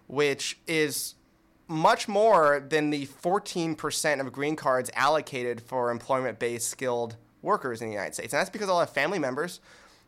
which 0.07 0.59
is 0.67 1.15
much 1.71 2.09
more 2.09 2.67
than 2.69 2.91
the 2.91 3.07
14% 3.07 4.21
of 4.21 4.33
green 4.33 4.57
cards 4.57 4.91
allocated 4.95 5.61
for 5.61 5.93
employment 5.93 6.41
based 6.41 6.69
skilled 6.69 7.17
workers 7.43 7.81
in 7.81 7.87
the 7.87 7.95
United 7.95 8.13
States. 8.13 8.33
And 8.33 8.41
that's 8.41 8.51
because 8.51 8.69
all 8.69 8.81
have 8.81 8.91
family 8.91 9.21
members. 9.21 9.61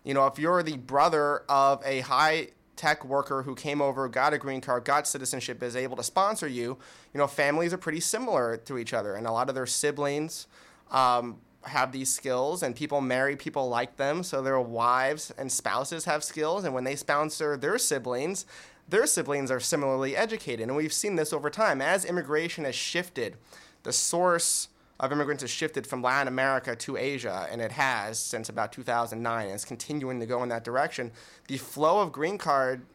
You 0.03 0.13
know, 0.13 0.27
if 0.27 0.41
you're 0.41 0.65
the 0.65 0.77
brother 0.77 1.45
of 1.49 1.81
a 1.87 2.01
high 2.01 2.49
tech 2.75 3.05
worker 3.05 3.45
who 3.45 3.55
came 3.55 3.81
over, 3.81 4.09
got 4.09 4.33
a 4.33 4.39
green 4.39 4.61
card, 4.61 4.85
got 4.85 5.07
citizenship, 5.07 5.63
is 5.63 5.77
able 5.77 5.97
to 5.97 6.03
sponsor 6.03 6.49
you, 6.49 6.79
you 7.15 7.19
know, 7.19 7.29
families 7.29 7.73
are 7.73 7.79
pretty 7.79 8.01
similar 8.01 8.57
to 8.57 8.77
each 8.77 8.93
other. 8.93 9.15
And 9.15 9.25
a 9.25 9.31
lot 9.31 9.49
of 9.49 9.55
their 9.55 9.67
siblings 9.67 10.49
um, 10.91 11.39
have 11.63 11.93
these 11.93 12.13
skills, 12.13 12.65
and 12.65 12.75
people 12.75 13.01
marry 13.01 13.37
people 13.37 13.69
like 13.69 13.97
them. 13.99 14.25
So 14.25 14.43
their 14.43 14.61
wives 14.61 15.33
and 15.39 15.51
spouses 15.51 16.07
have 16.07 16.25
skills. 16.25 16.65
And 16.65 16.75
when 16.75 16.83
they 16.83 16.97
sponsor 16.97 17.57
their 17.57 17.79
siblings, 17.79 18.47
their 18.89 19.07
siblings 19.07 19.51
are 19.51 19.61
similarly 19.61 20.17
educated. 20.17 20.69
And 20.69 20.77
we've 20.77 20.93
seen 20.93 21.17
this 21.17 21.33
over 21.33 21.51
time. 21.51 21.81
As 21.81 22.05
immigration 22.05 22.65
has 22.65 22.75
shifted, 22.75 23.37
the 23.83 23.93
source 23.93 24.69
of 25.01 25.11
immigrants 25.11 25.43
has 25.43 25.51
shifted 25.51 25.87
from 25.87 26.03
Latin 26.03 26.29
America 26.29 26.77
to 26.77 26.97
Asia, 26.97 27.49
and 27.51 27.61
it 27.61 27.73
has 27.73 28.19
since 28.19 28.49
about 28.49 28.73
2009, 28.73 29.47
and 29.47 29.55
it's 29.55 29.65
continuing 29.65 30.21
to 30.21 30.27
go 30.27 30.43
in 30.43 30.49
that 30.51 30.63
direction. 30.63 31.11
The 31.49 31.57
flow 31.57 32.01
of 32.01 32.13
green 32.13 32.39
card 32.39 32.87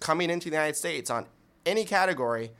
coming 0.00 0.28
into 0.28 0.50
the 0.50 0.56
United 0.56 0.76
States 0.76 1.08
on 1.08 1.26
any 1.64 1.84
category 1.84 2.50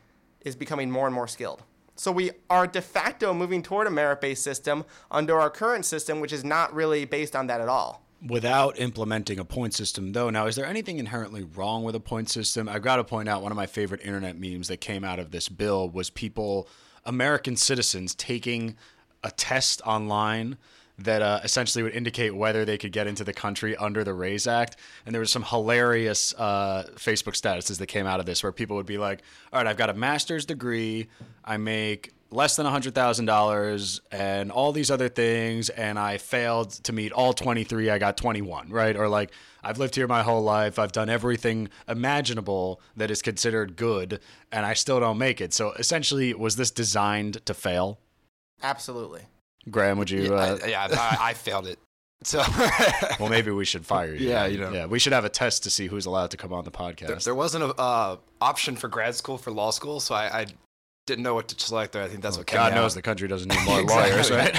is 0.42 0.54
becoming 0.54 0.90
more 0.90 1.06
and 1.06 1.14
more 1.14 1.26
skilled. 1.26 1.64
So 1.96 2.12
we 2.12 2.30
are 2.48 2.66
de 2.66 2.82
facto 2.82 3.32
moving 3.32 3.62
toward 3.62 3.86
a 3.86 3.90
merit 3.90 4.20
based 4.20 4.44
system 4.44 4.84
under 5.10 5.40
our 5.40 5.50
current 5.50 5.84
system, 5.84 6.20
which 6.20 6.32
is 6.32 6.44
not 6.44 6.72
really 6.74 7.04
based 7.06 7.34
on 7.34 7.46
that 7.48 7.60
at 7.60 7.68
all 7.68 8.05
without 8.26 8.78
implementing 8.78 9.38
a 9.38 9.44
point 9.44 9.74
system 9.74 10.12
though 10.12 10.30
now 10.30 10.46
is 10.46 10.56
there 10.56 10.66
anything 10.66 10.98
inherently 10.98 11.42
wrong 11.42 11.84
with 11.84 11.94
a 11.94 12.00
point 12.00 12.30
system 12.30 12.68
i've 12.68 12.82
got 12.82 12.96
to 12.96 13.04
point 13.04 13.28
out 13.28 13.42
one 13.42 13.52
of 13.52 13.56
my 13.56 13.66
favorite 13.66 14.00
internet 14.00 14.38
memes 14.38 14.68
that 14.68 14.80
came 14.80 15.04
out 15.04 15.18
of 15.18 15.30
this 15.30 15.48
bill 15.48 15.88
was 15.88 16.08
people 16.08 16.66
american 17.04 17.56
citizens 17.56 18.14
taking 18.14 18.74
a 19.22 19.30
test 19.30 19.82
online 19.84 20.56
that 20.98 21.20
uh, 21.20 21.40
essentially 21.44 21.82
would 21.82 21.92
indicate 21.92 22.34
whether 22.34 22.64
they 22.64 22.78
could 22.78 22.92
get 22.92 23.06
into 23.06 23.22
the 23.22 23.32
country 23.32 23.76
under 23.76 24.02
the 24.02 24.14
RAISE 24.14 24.46
Act. 24.46 24.76
And 25.04 25.14
there 25.14 25.20
was 25.20 25.30
some 25.30 25.42
hilarious 25.42 26.34
uh, 26.38 26.84
Facebook 26.94 27.34
statuses 27.34 27.78
that 27.78 27.86
came 27.86 28.06
out 28.06 28.18
of 28.18 28.26
this 28.26 28.42
where 28.42 28.52
people 28.52 28.76
would 28.76 28.86
be 28.86 28.96
like, 28.96 29.22
all 29.52 29.60
right, 29.60 29.66
I've 29.66 29.76
got 29.76 29.90
a 29.90 29.94
master's 29.94 30.46
degree. 30.46 31.08
I 31.44 31.58
make 31.58 32.12
less 32.30 32.56
than 32.56 32.66
$100,000 32.66 34.00
and 34.10 34.52
all 34.52 34.72
these 34.72 34.90
other 34.90 35.08
things 35.08 35.68
and 35.70 35.98
I 35.98 36.18
failed 36.18 36.70
to 36.70 36.92
meet 36.92 37.12
all 37.12 37.32
23, 37.32 37.90
I 37.90 37.98
got 37.98 38.16
21, 38.16 38.70
right? 38.70 38.96
Or 38.96 39.08
like 39.08 39.30
I've 39.62 39.78
lived 39.78 39.94
here 39.94 40.06
my 40.06 40.22
whole 40.22 40.42
life, 40.42 40.78
I've 40.78 40.92
done 40.92 41.08
everything 41.08 41.68
imaginable 41.88 42.80
that 42.96 43.10
is 43.10 43.22
considered 43.22 43.76
good 43.76 44.20
and 44.50 44.66
I 44.66 44.74
still 44.74 45.00
don't 45.00 45.18
make 45.18 45.40
it. 45.40 45.52
So 45.54 45.72
essentially 45.72 46.34
was 46.34 46.56
this 46.56 46.70
designed 46.70 47.44
to 47.46 47.54
fail? 47.54 47.98
Absolutely. 48.62 49.22
Graham, 49.70 49.98
would 49.98 50.10
you 50.10 50.22
yeah, 50.22 50.32
uh, 50.32 50.58
I, 50.62 50.66
yeah, 50.66 50.88
I, 50.90 51.18
I 51.20 51.34
failed 51.34 51.66
it. 51.66 51.78
So 52.22 52.42
Well, 53.20 53.28
maybe 53.28 53.50
we 53.50 53.64
should 53.64 53.84
fire 53.84 54.14
you. 54.14 54.28
Yeah, 54.28 54.46
you 54.46 54.58
know. 54.58 54.72
Yeah, 54.72 54.86
we 54.86 54.98
should 54.98 55.12
have 55.12 55.24
a 55.24 55.28
test 55.28 55.62
to 55.64 55.70
see 55.70 55.86
who's 55.86 56.06
allowed 56.06 56.30
to 56.30 56.36
come 56.36 56.52
on 56.52 56.64
the 56.64 56.70
podcast. 56.70 57.06
there, 57.06 57.16
there 57.16 57.34
wasn't 57.34 57.64
a 57.64 57.74
uh, 57.80 58.16
option 58.40 58.74
for 58.74 58.88
grad 58.88 59.14
school 59.14 59.38
for 59.38 59.50
law 59.50 59.70
school, 59.70 60.00
so 60.00 60.14
I, 60.14 60.40
I 60.40 60.46
didn't 61.06 61.22
know 61.22 61.34
what 61.34 61.48
to 61.48 61.58
select 61.58 61.92
there. 61.92 62.02
I 62.02 62.08
think 62.08 62.20
that's 62.20 62.36
what 62.36 62.46
kept 62.46 62.58
God 62.58 62.72
me 62.72 62.80
knows 62.80 62.92
out. 62.92 62.96
the 62.96 63.02
country 63.02 63.28
doesn't 63.28 63.48
need 63.48 63.62
more 63.64 63.82
lawyers, 63.82 64.30
right? 64.30 64.54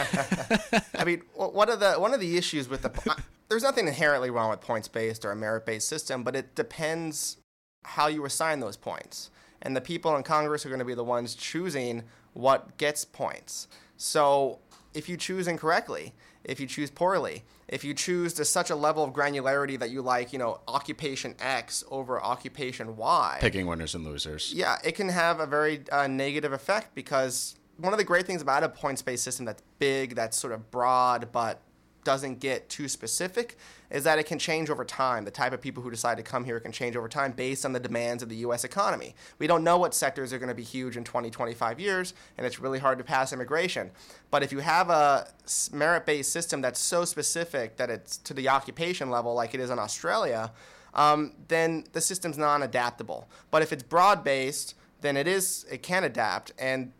I 0.95 1.03
mean, 1.03 1.21
one 1.35 1.69
of 1.69 1.79
the 1.79 1.93
one 1.93 2.13
of 2.13 2.19
the 2.19 2.37
issues 2.37 2.67
with 2.69 2.81
the 2.81 2.91
uh, 3.09 3.15
there's 3.49 3.63
nothing 3.63 3.87
inherently 3.87 4.29
wrong 4.29 4.49
with 4.49 4.61
points 4.61 4.87
based 4.87 5.25
or 5.25 5.31
a 5.31 5.35
merit 5.35 5.65
based 5.65 5.87
system, 5.87 6.23
but 6.23 6.35
it 6.35 6.55
depends 6.55 7.37
how 7.83 8.07
you 8.07 8.25
assign 8.25 8.59
those 8.59 8.77
points. 8.77 9.29
And 9.61 9.75
the 9.75 9.81
people 9.81 10.15
in 10.15 10.23
Congress 10.23 10.65
are 10.65 10.69
going 10.69 10.79
to 10.79 10.85
be 10.85 10.93
the 10.93 11.03
ones 11.03 11.35
choosing 11.35 12.03
what 12.33 12.77
gets 12.77 13.03
points. 13.05 13.67
So 13.97 14.59
if 14.93 15.09
you 15.09 15.17
choose 15.17 15.47
incorrectly, 15.47 16.13
if 16.47 16.59
you 16.59 16.65
choose 16.65 16.89
poorly, 16.89 17.43
if 17.67 17.83
you 17.83 17.93
choose 17.93 18.33
to 18.33 18.45
such 18.45 18.69
a 18.71 18.75
level 18.75 19.03
of 19.03 19.11
granularity 19.13 19.77
that 19.77 19.91
you 19.91 20.01
like, 20.01 20.33
you 20.33 20.39
know, 20.39 20.61
occupation 20.67 21.35
X 21.39 21.83
over 21.91 22.19
occupation 22.23 22.95
Y, 22.97 23.37
Picking 23.41 23.67
winners 23.67 23.93
and 23.93 24.03
losers. 24.05 24.53
yeah, 24.55 24.77
it 24.83 24.93
can 24.93 25.09
have 25.09 25.39
a 25.39 25.45
very 25.45 25.81
uh, 25.91 26.07
negative 26.07 26.53
effect 26.53 26.95
because 26.95 27.55
one 27.75 27.93
of 27.93 27.99
the 27.99 28.05
great 28.05 28.25
things 28.25 28.41
about 28.41 28.63
a 28.63 28.69
points 28.69 29.01
based 29.03 29.23
system 29.23 29.45
that's 29.45 29.61
big, 29.77 30.15
that's 30.15 30.37
sort 30.37 30.53
of 30.53 30.71
broad, 30.71 31.31
but 31.31 31.61
doesn't 32.07 32.39
get 32.39 32.69
too 32.69 32.87
specific 32.87 33.57
is 33.89 34.05
that 34.05 34.17
it 34.17 34.25
can 34.25 34.39
change 34.39 34.69
over 34.69 34.85
time. 34.85 35.25
The 35.25 35.29
type 35.29 35.51
of 35.51 35.59
people 35.59 35.83
who 35.83 35.91
decide 35.91 36.15
to 36.15 36.23
come 36.23 36.45
here 36.45 36.57
can 36.57 36.71
change 36.71 36.95
over 36.95 37.09
time 37.09 37.33
based 37.33 37.65
on 37.65 37.73
the 37.73 37.81
demands 37.81 38.23
of 38.23 38.29
the 38.29 38.37
US 38.47 38.63
economy. 38.63 39.13
We 39.39 39.45
don't 39.45 39.61
know 39.61 39.77
what 39.77 39.93
sectors 39.93 40.31
are 40.31 40.39
going 40.39 40.47
to 40.47 40.55
be 40.55 40.63
huge 40.63 40.95
in 40.95 41.03
20, 41.03 41.29
25 41.29 41.81
years, 41.81 42.13
and 42.37 42.47
it's 42.47 42.61
really 42.61 42.79
hard 42.79 42.97
to 42.99 43.03
pass 43.03 43.33
immigration. 43.33 43.91
But 44.31 44.41
if 44.41 44.53
you 44.53 44.59
have 44.59 44.89
a 44.89 45.27
merit 45.73 46.05
based 46.05 46.31
system 46.31 46.61
that's 46.61 46.79
so 46.79 47.03
specific 47.03 47.75
that 47.75 47.89
it's 47.89 48.15
to 48.19 48.33
the 48.33 48.47
occupation 48.47 49.09
level, 49.09 49.33
like 49.33 49.53
it 49.53 49.59
is 49.59 49.69
in 49.69 49.77
Australia, 49.77 50.53
um, 50.93 51.33
then 51.49 51.83
the 51.91 51.99
system's 51.99 52.37
non 52.37 52.63
adaptable. 52.63 53.27
But 53.51 53.63
if 53.63 53.73
it's 53.73 53.83
broad 53.83 54.23
based, 54.23 54.75
then 55.01 55.17
it 55.17 55.27
is 55.27 55.65
it 55.69 55.83
can 55.83 56.05
adapt 56.05 56.53
and 56.57 56.93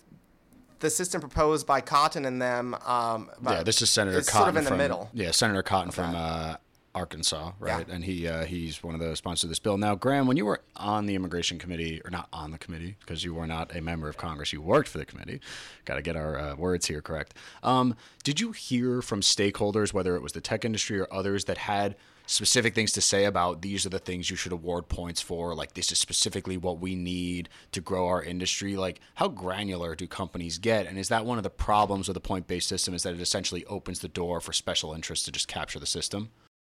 the 0.80 0.90
system 0.90 1.22
proposed 1.22 1.66
by 1.66 1.82
Cotton 1.82 2.26
and 2.26 2.42
them. 2.42 2.76
Um, 2.86 3.30
Yeah, 3.44 3.64
this 3.64 3.82
is 3.82 3.90
Senator 3.90 4.22
Cotton 4.22 4.32
sort 4.32 4.50
of 4.50 4.58
in 4.58 4.64
the 4.66 4.76
middle. 4.76 5.10
Yeah, 5.14 5.32
Senator 5.32 5.64
Cotton 5.64 5.92
from 5.92 6.16
uh, 6.16 6.56
Arkansas, 6.96 7.52
right? 7.60 7.88
Yeah. 7.88 7.94
And 7.94 8.04
he 8.04 8.28
uh, 8.28 8.46
he's 8.46 8.84
one 8.84 8.96
of 8.96 9.00
the 9.00 9.16
sponsors 9.16 9.46
of 9.46 9.50
this 9.50 9.60
bill. 9.60 9.78
Now, 9.78 9.96
Graham, 9.96 10.26
when 10.28 10.36
you 10.38 10.46
were 10.46 10.62
on 10.76 11.06
the 11.06 11.16
immigration 11.16 11.60
committee, 11.60 12.02
or 12.04 12.10
not 12.10 12.28
on 12.34 12.52
the 12.52 12.58
committee, 12.58 12.96
because 13.00 13.24
you 13.24 13.34
were 13.34 13.48
not 13.48 13.76
a 13.76 13.82
member 13.82 14.10
of 14.10 14.18
Congress, 14.18 14.52
you 14.52 14.62
worked 14.62 14.90
for 14.90 14.98
the 14.98 15.06
committee. 15.06 15.40
Got 15.86 15.96
to 15.96 16.02
get 16.02 16.16
our 16.16 16.40
uh, 16.40 16.56
words 16.56 16.88
here 16.88 17.02
correct. 17.02 17.36
Um, 17.62 17.96
did 18.24 18.40
you 18.40 18.52
hear 18.52 19.02
from 19.02 19.22
stakeholders, 19.22 19.94
whether 19.94 20.16
it 20.16 20.22
was 20.22 20.32
the 20.34 20.42
tech 20.42 20.66
industry 20.66 21.00
or 21.00 21.08
others, 21.12 21.46
that 21.46 21.60
had 21.60 21.96
specific 22.28 22.76
things 22.76 22.92
to 22.92 23.02
say 23.02 23.24
about 23.24 23.62
these 23.62 23.86
are 23.86 23.90
the 23.90 24.00
things 24.00 24.30
you 24.30 24.36
should 24.36 24.52
award 24.52 24.90
points 24.90 25.22
for 25.22 25.56
like 25.56 25.74
this 25.74 25.92
is 25.92 25.98
specifically 25.98 26.58
what 26.58 26.80
we 26.80 26.94
need 26.94 27.50
to 27.72 27.82
grow 27.82 28.06
our 28.06 28.22
industry. 28.22 28.76
Like 28.76 29.00
how 29.16 29.30
granular 29.30 29.96
do 29.96 30.08
companies 30.08 30.60
get? 30.60 30.86
And 30.86 31.00
is 31.00 31.08
that 31.08 31.26
one 31.26 31.38
of 31.38 31.44
the 31.44 31.50
problems 31.50 32.08
with 32.08 32.16
the 32.16 32.22
point-based 32.22 32.68
system 32.68 32.94
is 32.94 33.04
that 33.04 33.16
it 33.16 33.22
essentially 33.22 33.66
opens 33.66 34.00
the 34.00 34.10
door 34.10 34.42
for 34.42 34.54
special 34.54 34.94
interests 34.94 35.26
to 35.26 35.32
just 35.32 35.48
capture 35.48 35.80
the 35.80 35.86
system? 35.86 36.30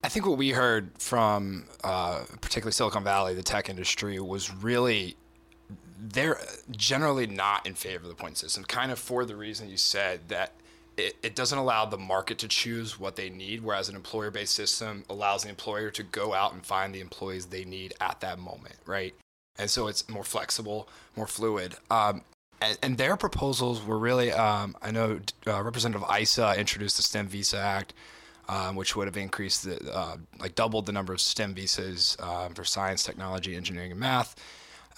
I 0.05 0.09
think 0.09 0.27
what 0.27 0.39
we 0.39 0.51
heard 0.51 0.91
from 0.99 1.65
uh, 1.83 2.25
particularly 2.41 2.73
Silicon 2.73 3.03
Valley, 3.03 3.35
the 3.35 3.43
tech 3.43 3.69
industry, 3.69 4.21
was 4.21 4.55
really 4.55 5.17
they're 5.99 6.39
generally 6.71 7.27
not 7.27 7.67
in 7.67 7.75
favor 7.75 8.05
of 8.05 8.09
the 8.09 8.15
point 8.15 8.37
system, 8.37 8.65
kind 8.65 8.93
of 8.93 8.99
for 8.99 9.25
the 9.25 9.35
reason 9.35 9.69
you 9.69 9.77
said 9.77 10.21
that 10.29 10.53
it, 10.99 11.17
it 11.23 11.35
doesn't 11.35 11.59
allow 11.59 11.85
the 11.85 11.97
market 11.99 12.39
to 12.39 12.49
choose 12.49 12.99
what 12.99 13.17
they 13.17 13.31
need, 13.31 13.63
whereas 13.63 13.89
an 13.89 13.97
employer 13.97 14.31
based 14.31 14.55
system 14.55 15.05
allows 15.09 15.45
the 15.45 15.49
employer 15.49 15.91
to 15.91 16.03
go 16.03 16.35
out 16.35 16.53
and 16.53 16.65
find 16.65 16.95
the 16.95 17.01
employees 17.01 17.47
they 17.47 17.65
need 17.65 17.95
at 18.01 18.21
that 18.21 18.39
moment, 18.39 18.75
right? 18.85 19.15
And 19.59 19.71
so 19.71 19.87
it's 19.87 20.09
more 20.09 20.25
flexible, 20.25 20.89
more 21.17 21.27
fluid. 21.27 21.75
Um, 21.91 22.23
and, 22.61 22.79
and 22.83 22.99
their 22.99 23.17
proposals 23.17 23.85
were 23.85 23.99
really, 23.99 24.33
um, 24.33 24.77
I 24.83 24.91
know 24.91 25.21
uh, 25.47 25.63
Representative 25.63 26.07
Issa 26.11 26.55
introduced 26.59 26.97
the 26.97 27.03
STEM 27.03 27.29
Visa 27.29 27.59
Act, 27.59 27.95
um, 28.49 28.77
which 28.77 28.97
would 28.97 29.07
have 29.07 29.17
increased 29.17 29.65
the, 29.65 29.79
uh, 29.93 30.17
like 30.41 30.55
doubled 30.55 30.87
the 30.87 30.93
number 30.93 31.13
of 31.13 31.21
STEM 31.21 31.55
visas 31.55 32.17
uh, 32.21 32.49
for 32.49 32.65
science, 32.65 33.05
technology, 33.05 33.55
engineering, 33.55 33.93
and 33.93 34.01
math. 34.01 34.35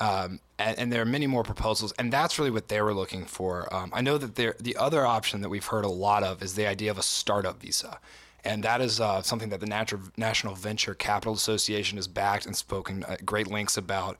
Um, 0.00 0.40
and, 0.58 0.78
and 0.78 0.92
there 0.92 1.02
are 1.02 1.06
many 1.06 1.26
more 1.26 1.42
proposals, 1.42 1.92
and 1.98 2.12
that's 2.12 2.38
really 2.38 2.50
what 2.50 2.68
they 2.68 2.80
were 2.80 2.94
looking 2.94 3.26
for. 3.26 3.72
Um, 3.72 3.90
I 3.94 4.00
know 4.00 4.18
that 4.18 4.34
the 4.34 4.76
other 4.76 5.06
option 5.06 5.42
that 5.42 5.48
we've 5.48 5.66
heard 5.66 5.84
a 5.84 5.88
lot 5.88 6.22
of 6.22 6.42
is 6.42 6.54
the 6.54 6.66
idea 6.66 6.90
of 6.90 6.98
a 6.98 7.02
startup 7.02 7.60
visa. 7.60 8.00
And 8.44 8.64
that 8.64 8.80
is 8.80 9.00
uh, 9.00 9.22
something 9.22 9.50
that 9.50 9.60
the 9.60 10.00
National 10.16 10.54
Venture 10.54 10.94
Capital 10.94 11.34
Association 11.34 11.98
has 11.98 12.08
backed 12.08 12.46
and 12.46 12.56
spoken 12.56 13.04
at 13.06 13.26
great 13.26 13.48
lengths 13.48 13.76
about. 13.76 14.16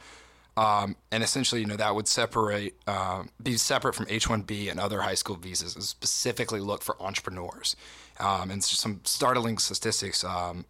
Um, 0.57 0.97
and 1.11 1.23
essentially, 1.23 1.63
you 1.63 1.67
know, 1.67 1.77
that 1.77 1.95
would 1.95 2.07
separate, 2.07 2.75
uh, 2.87 3.23
be 3.43 3.57
separate 3.57 3.95
from 3.95 4.07
H-1B 4.11 4.71
and 4.71 4.79
other 4.79 5.01
high 5.01 5.15
school 5.15 5.37
visas, 5.37 5.75
and 5.75 5.83
specifically 5.83 6.61
look 6.61 6.83
for 6.83 7.01
entrepreneurs. 7.01 7.77
Um, 8.19 8.51
and 8.51 8.63
some 8.63 9.01
startling 9.05 9.57
statistics 9.57 10.23
um, 10.23 10.67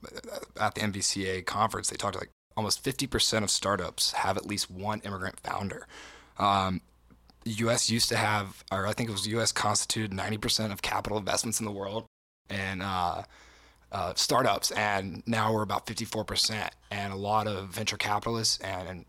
at 0.60 0.76
the 0.76 0.82
NVCA 0.82 1.44
conference, 1.44 1.90
they 1.90 1.96
talked 1.96 2.16
like 2.16 2.30
almost 2.60 2.84
50% 2.84 3.42
of 3.42 3.50
startups 3.50 4.12
have 4.12 4.36
at 4.36 4.44
least 4.44 4.70
one 4.70 5.00
immigrant 5.00 5.40
founder. 5.40 5.86
Um, 6.38 6.82
the 7.44 7.52
U.S. 7.52 7.88
used 7.88 8.10
to 8.10 8.18
have, 8.18 8.62
or 8.70 8.86
I 8.86 8.92
think 8.92 9.08
it 9.08 9.12
was 9.12 9.26
U.S. 9.28 9.50
constituted 9.50 10.10
90% 10.10 10.70
of 10.70 10.82
capital 10.82 11.16
investments 11.16 11.58
in 11.58 11.64
the 11.64 11.72
world, 11.72 12.04
and 12.50 12.82
uh, 12.82 13.22
uh, 13.92 14.12
startups, 14.14 14.72
and 14.72 15.22
now 15.26 15.54
we're 15.54 15.62
about 15.62 15.86
54%. 15.86 16.68
And 16.90 17.14
a 17.14 17.16
lot 17.16 17.46
of 17.46 17.68
venture 17.68 17.96
capitalists 17.96 18.58
and, 18.58 18.86
and 18.86 19.04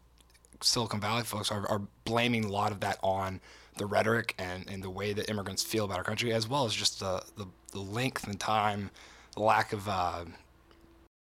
Silicon 0.62 1.01
Valley 1.01 1.24
folks 1.24 1.51
are, 1.51 1.67
are 1.67 1.81
blaming 2.05 2.46
a 2.46 2.50
lot 2.50 2.72
of 2.72 2.79
that 2.79 3.00
on 3.03 3.41
the 3.75 3.86
rhetoric 3.86 4.34
and, 4.39 4.65
and 4.70 4.81
the 4.81 4.89
way 4.89 5.12
that 5.12 5.29
immigrants 5.29 5.62
feel 5.62 5.84
about 5.84 5.98
our 5.98 6.05
country, 6.05 6.31
as 6.31 6.48
well 6.48 6.63
as 6.63 6.74
just 6.74 7.01
the, 7.01 7.22
the, 7.36 7.48
the 7.74 7.81
length 7.81 8.27
and 8.27 8.39
time, 8.39 8.91
the 9.36 9.41
lack 9.41 9.74
of 9.74 9.89
uh, 9.89 10.24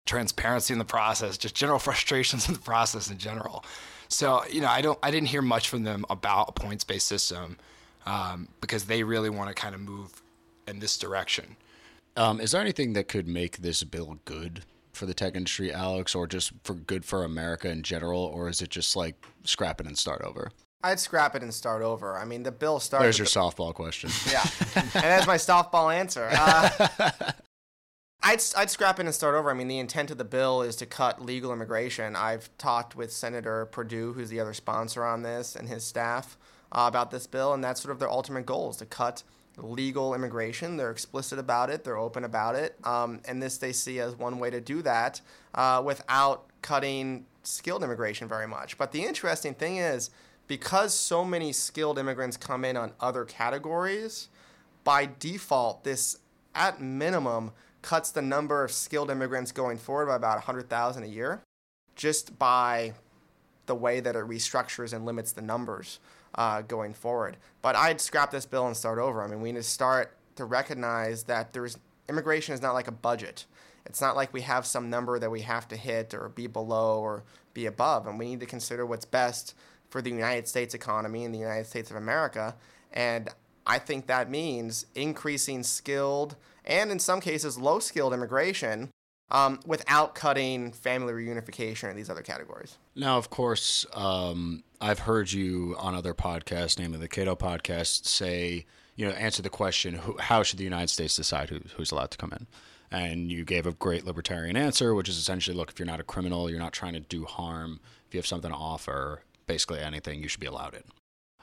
transparency 0.06 0.74
in 0.74 0.80
the 0.80 0.86
process, 0.86 1.38
just 1.38 1.56
general 1.56 1.80
frustrations 1.88 2.48
in 2.48 2.54
the 2.54 2.60
process 2.60 3.10
in 3.10 3.18
general. 3.18 3.64
So, 4.08 4.44
you 4.52 4.62
know, 4.62 4.68
I 4.68 4.82
don't, 4.82 5.00
I 5.02 5.10
didn't 5.12 5.30
hear 5.30 5.42
much 5.42 5.70
from 5.70 5.84
them 5.84 6.06
about 6.10 6.50
a 6.50 6.52
points-based 6.52 7.08
system 7.08 7.58
um, 8.06 8.48
because 8.62 8.86
they 8.86 9.04
really 9.04 9.30
want 9.30 9.50
to 9.50 9.56
kind 9.56 9.74
of 9.74 9.82
move 9.82 10.22
in 10.68 10.80
this 10.80 10.98
direction. 10.98 11.56
um, 12.16 12.40
is 12.40 12.52
there 12.52 12.62
anything 12.62 12.94
that 12.94 13.08
could 13.08 13.28
make 13.28 13.58
this 13.58 13.84
bill 13.84 14.20
good 14.26 14.64
for 14.94 15.08
the 15.08 15.14
tech 15.14 15.36
industry 15.36 15.74
alex 15.74 16.14
or 16.14 16.28
just 16.28 16.54
for 16.64 16.76
good 16.76 17.04
for 17.04 17.24
america 17.24 17.68
in 17.68 17.82
general 17.82 18.22
or 18.22 18.48
is 18.48 18.62
it 18.62 18.70
just 18.70 18.96
like 18.96 19.16
scrap 19.44 19.82
it 19.82 19.88
and 19.88 19.98
start 19.98 20.22
over 20.22 20.52
I'd 20.86 21.00
scrap 21.00 21.34
it 21.34 21.42
and 21.42 21.54
start 21.54 21.82
over. 21.82 22.18
I 22.18 22.26
mean, 22.26 22.44
the 22.44 22.52
bill 22.52 22.78
started. 22.78 23.06
there's 23.06 23.18
your 23.18 23.26
softball 23.26 23.74
question 23.74 24.10
Yeah, 24.30 24.46
and 24.76 24.92
that's 24.92 25.26
my 25.26 25.38
softball 25.38 25.94
answer. 25.94 26.28
Uh, 26.30 27.32
I'd, 28.26 28.42
I'd 28.56 28.70
scrap 28.70 29.00
it 29.00 29.06
and 29.06 29.14
start 29.14 29.36
over. 29.36 29.52
I 29.52 29.54
mean, 29.54 29.68
the 29.68 29.80
intent 29.80 30.10
of 30.10 30.18
the 30.18 30.24
bill 30.24 30.62
is 30.62 30.78
to 30.78 30.86
cut 30.86 31.24
legal 31.24 31.52
immigration. 31.52 32.16
I've 32.16 32.50
talked 32.58 32.96
with 32.96 33.12
Senator 33.12 33.66
Perdue, 33.66 34.14
who's 34.14 34.30
the 34.30 34.40
other 34.40 34.54
sponsor 34.54 35.04
on 35.04 35.24
this, 35.24 35.58
and 35.58 35.68
his 35.68 35.84
staff 35.84 36.38
uh, 36.72 36.86
about 36.88 37.12
this 37.12 37.28
bill, 37.28 37.54
and 37.54 37.62
that's 37.62 37.82
sort 37.82 37.92
of 37.92 38.00
their 38.00 38.10
ultimate 38.10 38.46
goal 38.46 38.70
is 38.70 38.78
to 38.78 38.86
cut 38.86 39.24
legal 39.58 40.16
immigration. 40.16 40.78
They're 40.78 40.90
explicit 40.90 41.38
about 41.38 41.70
it. 41.70 41.84
They're 41.84 41.98
open 41.98 42.24
about 42.24 42.56
it, 42.56 42.78
um, 42.86 43.20
and 43.28 43.44
this 43.44 43.58
they 43.58 43.74
see 43.74 44.00
as 44.00 44.16
one 44.16 44.40
way 44.40 44.50
to 44.50 44.62
do 44.62 44.82
that 44.84 45.20
uh, 45.54 45.82
without 45.86 46.46
cutting 46.62 47.26
skilled 47.44 47.84
immigration 47.84 48.30
very 48.30 48.48
much. 48.48 48.78
But 48.78 48.94
the 48.94 49.04
interesting 49.04 49.54
thing 49.54 49.78
is, 49.78 50.12
because 50.48 50.94
so 50.94 51.26
many 51.26 51.52
skilled 51.52 52.00
immigrants 52.00 52.38
come 52.38 52.64
in 52.64 52.78
on 52.78 52.94
other 53.02 53.26
categories, 53.26 54.30
by 54.86 55.10
default, 55.20 55.84
this 55.84 56.20
at 56.56 56.82
minimum 56.82 57.52
cuts 57.84 58.10
the 58.10 58.22
number 58.22 58.64
of 58.64 58.72
skilled 58.72 59.12
immigrants 59.12 59.52
going 59.52 59.78
forward 59.78 60.08
by 60.08 60.16
about 60.16 60.38
100,000 60.38 61.04
a 61.04 61.06
year 61.06 61.44
just 61.96 62.40
by 62.40 62.94
the 63.66 63.76
way 63.76 64.00
that 64.00 64.16
it 64.16 64.28
restructures 64.28 64.94
and 64.94 65.06
limits 65.06 65.32
the 65.32 65.42
numbers 65.42 66.00
uh, 66.36 66.62
going 66.62 66.94
forward. 66.94 67.38
But 67.62 67.76
I'd 67.76 68.02
scrap 68.02 68.32
this 68.32 68.46
bill 68.46 68.66
and 68.66 68.76
start 68.76 69.00
over. 69.00 69.24
I 69.24 69.28
mean, 69.28 69.42
we 69.42 69.52
need 69.52 69.60
to 69.60 69.64
start 69.64 70.18
to 70.36 70.46
recognize 70.46 71.24
that 71.24 71.54
there's 71.54 71.78
immigration 72.10 72.54
is 72.54 72.62
not 72.62 72.74
like 72.74 72.88
a 72.88 72.92
budget. 72.92 73.46
It's 73.86 74.02
not 74.02 74.16
like 74.16 74.34
we 74.34 74.42
have 74.42 74.66
some 74.66 74.90
number 74.90 75.20
that 75.20 75.30
we 75.30 75.42
have 75.42 75.68
to 75.70 75.76
hit 75.76 76.14
or 76.14 76.30
be 76.30 76.48
below 76.48 77.00
or 77.00 77.24
be 77.54 77.66
above, 77.66 78.08
and 78.08 78.18
we 78.18 78.26
need 78.26 78.40
to 78.40 78.46
consider 78.46 78.86
what's 78.86 79.06
best 79.06 79.56
for 79.90 80.02
the 80.02 80.10
United 80.10 80.48
States 80.48 80.74
economy 80.74 81.24
and 81.24 81.34
the 81.34 81.40
United 81.40 81.68
States 81.68 81.92
of 81.92 81.98
America. 81.98 82.56
And 82.92 83.30
I 83.68 83.80
think 83.80 84.08
that 84.08 84.30
means 84.30 84.86
increasing 84.96 85.64
skilled 85.64 86.36
and 86.66 86.92
in 86.92 87.00
some 87.00 87.22
cases 87.22 87.58
low 87.58 87.80
skilled 87.80 88.14
immigration 88.14 88.90
um, 89.32 89.60
without 89.66 90.16
cutting 90.16 90.72
family 90.72 91.14
reunification 91.14 91.90
and 91.90 91.98
these 91.98 92.10
other 92.10 92.22
categories. 92.22 92.78
Now, 92.96 93.18
of 93.18 93.30
course, 93.30 93.86
um, 93.94 94.64
I've 94.80 95.00
heard 95.00 95.32
you 95.32 95.76
on 95.80 95.96
other 95.96 96.14
podcasts, 96.14 96.78
namely 96.78 97.00
the 97.00 97.08
Cato 97.08 97.36
podcast, 97.36 98.06
say, 98.06 98.66
you 98.96 99.08
know, 99.08 99.14
answer 99.14 99.42
the 99.42 99.50
question, 99.50 99.96
who, 99.96 100.18
how 100.18 100.44
should 100.44 100.60
the 100.60 100.64
United 100.64 100.90
States 100.90 101.16
decide 101.16 101.50
who, 101.50 101.62
who's 101.76 101.92
allowed 101.92 102.12
to 102.12 102.18
come 102.18 102.32
in? 102.34 102.48
And 102.92 103.32
you 103.32 103.44
gave 103.44 103.66
a 103.66 103.74
great 103.74 104.06
libertarian 104.06 104.56
answer, 104.56 104.94
which 104.94 105.10
is 105.10 105.18
essentially 105.18 105.58
look, 105.58 105.72
if 105.72 105.80
you're 105.80 105.88
not 105.88 106.00
a 106.00 106.04
criminal, 106.04 106.48
you're 106.50 106.60
not 106.60 106.74
trying 106.74 106.94
to 106.94 107.00
do 107.00 107.26
harm, 107.26 107.80
if 108.08 108.14
you 108.14 108.20
have 108.20 108.28
something 108.28 108.52
to 108.52 108.58
offer, 108.58 109.24
basically 109.48 109.80
anything, 109.80 110.22
you 110.22 110.28
should 110.28 110.40
be 110.40 110.46
allowed 110.46 110.76
in. 110.76 110.84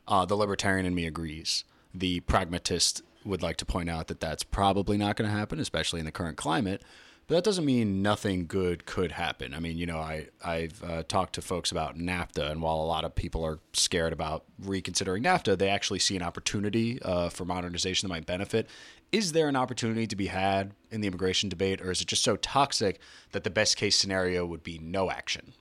Uh, 0.06 0.24
the 0.24 0.36
libertarian 0.36 0.86
in 0.86 0.94
me 0.94 1.06
agrees. 1.06 1.64
The 1.92 2.20
pragmatist 2.20 3.02
would 3.24 3.42
like 3.42 3.56
to 3.56 3.64
point 3.64 3.90
out 3.90 4.08
that 4.08 4.20
that's 4.20 4.42
probably 4.42 4.96
not 4.96 5.16
going 5.16 5.30
to 5.30 5.36
happen, 5.36 5.60
especially 5.60 6.00
in 6.00 6.06
the 6.06 6.12
current 6.12 6.36
climate. 6.36 6.82
But 7.26 7.36
that 7.36 7.44
doesn't 7.44 7.64
mean 7.64 8.02
nothing 8.02 8.46
good 8.46 8.86
could 8.86 9.12
happen. 9.12 9.54
I 9.54 9.60
mean, 9.60 9.78
you 9.78 9.86
know, 9.86 9.98
I 9.98 10.26
I've 10.44 10.82
uh, 10.82 11.04
talked 11.04 11.34
to 11.34 11.42
folks 11.42 11.70
about 11.70 11.96
NAFTA, 11.96 12.50
and 12.50 12.60
while 12.60 12.76
a 12.76 12.82
lot 12.82 13.04
of 13.04 13.14
people 13.14 13.44
are 13.44 13.60
scared 13.72 14.12
about 14.12 14.44
reconsidering 14.58 15.22
NAFTA, 15.22 15.56
they 15.56 15.68
actually 15.68 16.00
see 16.00 16.16
an 16.16 16.22
opportunity 16.22 17.00
uh, 17.02 17.28
for 17.28 17.44
modernization 17.44 18.08
that 18.08 18.12
might 18.12 18.26
benefit. 18.26 18.68
Is 19.12 19.30
there 19.30 19.48
an 19.48 19.54
opportunity 19.54 20.08
to 20.08 20.16
be 20.16 20.26
had 20.26 20.72
in 20.90 21.02
the 21.02 21.06
immigration 21.06 21.48
debate, 21.48 21.80
or 21.80 21.92
is 21.92 22.00
it 22.00 22.08
just 22.08 22.24
so 22.24 22.34
toxic 22.34 22.98
that 23.30 23.44
the 23.44 23.50
best 23.50 23.76
case 23.76 23.96
scenario 23.96 24.44
would 24.44 24.64
be 24.64 24.78
no 24.78 25.08
action? 25.08 25.52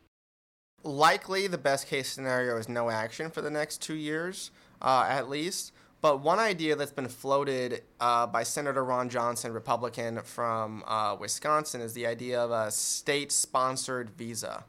Likely, 0.83 1.45
the 1.45 1.59
best 1.59 1.87
case 1.87 2.09
scenario 2.09 2.57
is 2.57 2.67
no 2.67 2.89
action 2.89 3.29
for 3.29 3.41
the 3.41 3.51
next 3.51 3.79
two 3.79 3.93
years, 3.93 4.49
uh, 4.81 5.05
at 5.07 5.29
least. 5.29 5.71
But 6.01 6.21
one 6.21 6.39
idea 6.39 6.75
that's 6.75 6.93
been 6.93 7.09
floated 7.09 7.83
uh, 7.99 8.25
by 8.27 8.43
Senator 8.43 8.85
Ron 8.85 9.09
Johnson, 9.09 9.51
Republican 9.51 10.21
from 10.21 10.83
uh, 10.87 11.17
Wisconsin, 11.19 11.81
is 11.81 11.93
the 11.93 12.07
idea 12.07 12.39
of 12.41 12.51
a 12.51 12.71
state 12.71 13.31
sponsored 13.33 14.09
visa. 14.11 14.63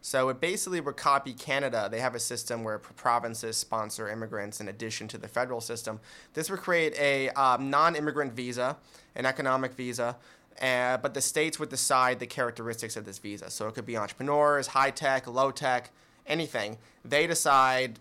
So 0.00 0.28
it 0.28 0.40
basically 0.40 0.80
would 0.80 0.96
copy 0.96 1.32
Canada. 1.32 1.88
They 1.90 1.98
have 1.98 2.14
a 2.14 2.20
system 2.20 2.62
where 2.62 2.78
provinces 2.78 3.56
sponsor 3.56 4.08
immigrants 4.08 4.60
in 4.60 4.68
addition 4.68 5.08
to 5.08 5.18
the 5.18 5.26
federal 5.26 5.60
system. 5.60 5.98
This 6.34 6.48
would 6.48 6.60
create 6.60 6.96
a 6.96 7.30
um, 7.30 7.68
non 7.70 7.96
immigrant 7.96 8.32
visa, 8.32 8.76
an 9.16 9.26
economic 9.26 9.74
visa, 9.74 10.16
uh, 10.62 10.98
but 10.98 11.14
the 11.14 11.20
states 11.20 11.58
would 11.58 11.70
decide 11.70 12.20
the 12.20 12.26
characteristics 12.26 12.96
of 12.96 13.04
this 13.04 13.18
visa. 13.18 13.50
So 13.50 13.66
it 13.66 13.74
could 13.74 13.86
be 13.86 13.96
entrepreneurs, 13.96 14.68
high 14.68 14.92
tech, 14.92 15.26
low 15.26 15.50
tech, 15.50 15.90
anything. 16.28 16.78
They 17.04 17.26
decide 17.26 17.98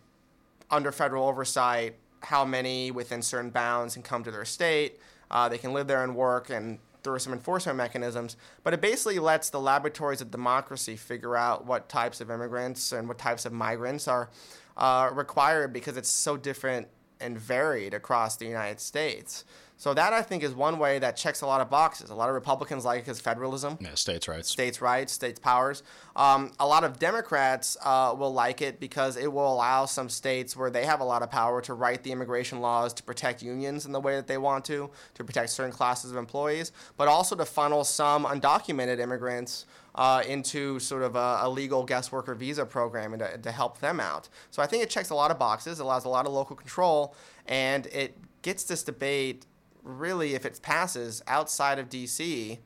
under 0.69 0.91
federal 0.91 1.27
oversight 1.27 1.95
how 2.21 2.45
many 2.45 2.91
within 2.91 3.21
certain 3.21 3.49
bounds 3.49 3.93
can 3.93 4.03
come 4.03 4.23
to 4.23 4.31
their 4.31 4.45
state. 4.45 4.99
Uh, 5.29 5.49
they 5.49 5.57
can 5.57 5.73
live 5.73 5.87
there 5.87 6.03
and 6.03 6.15
work, 6.15 6.49
and 6.49 6.79
through 7.05 7.19
some 7.19 7.31
enforcement 7.33 7.77
mechanisms. 7.77 8.35
But 8.63 8.73
it 8.73 8.81
basically 8.81 9.19
lets 9.19 9.51
the 9.51 9.59
laboratories 9.59 10.21
of 10.21 10.31
democracy 10.31 10.95
figure 10.95 11.37
out 11.37 11.65
what 11.65 11.87
types 11.87 12.19
of 12.19 12.31
immigrants 12.31 12.91
and 12.91 13.07
what 13.07 13.19
types 13.19 13.45
of 13.45 13.53
migrants 13.53 14.07
are 14.07 14.29
uh, 14.75 15.11
required 15.13 15.71
because 15.71 15.97
it's 15.97 16.09
so 16.09 16.35
different 16.35 16.87
and 17.21 17.37
varied 17.37 17.93
across 17.93 18.35
the 18.37 18.45
United 18.45 18.79
States. 18.79 19.45
So 19.77 19.93
that 19.93 20.13
I 20.13 20.21
think 20.21 20.43
is 20.43 20.53
one 20.53 20.79
way 20.79 20.99
that 20.99 21.17
checks 21.17 21.41
a 21.41 21.45
lot 21.45 21.61
of 21.61 21.69
boxes. 21.69 22.09
A 22.09 22.15
lot 22.15 22.29
of 22.29 22.35
Republicans 22.35 22.85
like 22.85 22.99
it 22.99 23.05
because 23.05 23.19
federalism. 23.19 23.77
Yeah, 23.81 23.95
states' 23.95 24.27
rights. 24.27 24.49
States' 24.49 24.81
rights, 24.81 25.13
states' 25.13 25.39
powers. 25.39 25.83
Um, 26.15 26.53
a 26.59 26.65
lot 26.65 26.83
of 26.83 26.97
Democrats 26.97 27.75
uh, 27.83 28.15
will 28.17 28.33
like 28.33 28.61
it 28.61 28.79
because 28.79 29.17
it 29.17 29.31
will 29.31 29.53
allow 29.53 29.85
some 29.85 30.09
states 30.09 30.55
where 30.55 30.69
they 30.69 30.85
have 30.85 31.01
a 31.01 31.03
lot 31.03 31.21
of 31.21 31.29
power 31.29 31.61
to 31.61 31.73
write 31.73 32.03
the 32.03 32.11
immigration 32.11 32.61
laws 32.61 32.93
to 32.93 33.03
protect 33.03 33.43
unions 33.43 33.85
in 33.85 33.91
the 33.91 33.99
way 33.99 34.15
that 34.15 34.27
they 34.27 34.37
want 34.37 34.63
to, 34.65 34.89
to 35.13 35.23
protect 35.23 35.49
certain 35.49 35.73
classes 35.73 36.11
of 36.11 36.17
employees, 36.17 36.71
but 36.95 37.07
also 37.07 37.35
to 37.35 37.45
funnel 37.45 37.83
some 37.83 38.25
undocumented 38.25 38.99
immigrants 38.99 39.65
uh, 39.95 40.23
into 40.27 40.79
sort 40.79 41.03
of 41.03 41.15
a, 41.15 41.39
a, 41.43 41.49
legal 41.49 41.83
guest 41.83 42.11
worker 42.11 42.35
visa 42.35 42.65
program 42.65 43.13
and 43.13 43.21
to, 43.21 43.37
to 43.37 43.51
help 43.51 43.79
them 43.79 43.99
out. 43.99 44.27
So 44.51 44.61
I 44.61 44.67
think 44.67 44.83
it 44.83 44.89
checks 44.89 45.09
a 45.09 45.15
lot 45.15 45.31
of 45.31 45.39
boxes, 45.39 45.79
allows 45.79 46.03
a 46.03 46.09
lot 46.09 46.25
of 46.25 46.33
local 46.33 46.55
control, 46.55 47.15
and 47.45 47.85
it 47.87 48.17
gets 48.41 48.63
this 48.63 48.83
debate 48.83 49.45
really, 49.85 50.33
if 50.33 50.45
it 50.45 50.59
passes 50.61 51.21
outside 51.27 51.79
of 51.79 51.87
DC 51.87 52.57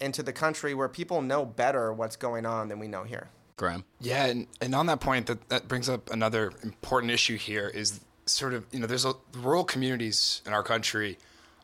into 0.00 0.22
the 0.22 0.32
country 0.32 0.74
where 0.74 0.88
people 0.88 1.22
know 1.22 1.44
better 1.44 1.92
what's 1.92 2.16
going 2.16 2.44
on 2.44 2.68
than 2.68 2.80
we 2.80 2.88
know 2.88 3.04
here. 3.04 3.28
Graham. 3.56 3.84
Yeah, 4.00 4.26
and, 4.26 4.48
and 4.60 4.74
on 4.74 4.86
that 4.86 5.00
point, 5.00 5.26
that, 5.26 5.48
that 5.50 5.68
brings 5.68 5.88
up 5.88 6.10
another 6.10 6.52
important 6.64 7.12
issue 7.12 7.36
here 7.36 7.68
is 7.68 8.00
sort 8.26 8.54
of, 8.54 8.66
you 8.72 8.80
know, 8.80 8.86
there's 8.86 9.04
a, 9.04 9.12
rural 9.36 9.62
communities 9.62 10.42
in 10.46 10.52
our 10.52 10.62
country 10.62 11.18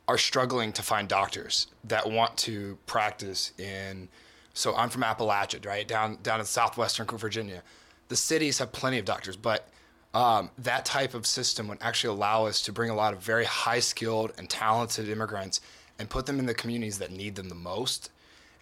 are 0.06 0.18
struggling 0.18 0.72
to 0.72 0.82
find 0.82 1.08
doctors 1.08 1.66
that 1.84 2.10
want 2.10 2.36
to 2.38 2.78
practice 2.86 3.52
in. 3.58 4.08
So 4.54 4.74
I'm 4.74 4.88
from 4.90 5.02
Appalachia, 5.02 5.64
right 5.66 5.86
down 5.86 6.18
down 6.22 6.40
in 6.40 6.46
southwestern 6.46 7.06
Virginia. 7.06 7.62
The 8.08 8.16
cities 8.16 8.58
have 8.58 8.72
plenty 8.72 8.98
of 8.98 9.04
doctors, 9.04 9.36
but 9.36 9.68
um, 10.14 10.50
that 10.58 10.84
type 10.84 11.14
of 11.14 11.26
system 11.26 11.68
would 11.68 11.78
actually 11.80 12.14
allow 12.14 12.46
us 12.46 12.62
to 12.62 12.72
bring 12.72 12.90
a 12.90 12.94
lot 12.94 13.12
of 13.12 13.20
very 13.20 13.44
high 13.44 13.80
skilled 13.80 14.32
and 14.38 14.48
talented 14.48 15.08
immigrants 15.08 15.60
and 15.98 16.08
put 16.08 16.26
them 16.26 16.38
in 16.38 16.46
the 16.46 16.54
communities 16.54 16.98
that 16.98 17.10
need 17.10 17.34
them 17.34 17.48
the 17.48 17.54
most. 17.54 18.10